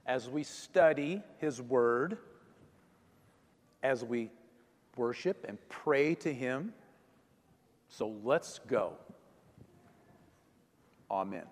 as 0.06 0.30
we 0.30 0.44
study 0.44 1.22
His 1.40 1.62
Word, 1.62 2.18
as 3.84 4.04
we 4.04 4.32
worship 4.96 5.46
and 5.48 5.58
pray 5.70 6.16
to 6.16 6.34
Him. 6.34 6.74
So 7.90 8.16
let's 8.24 8.60
go. 8.68 8.94
Amen. 11.10 11.46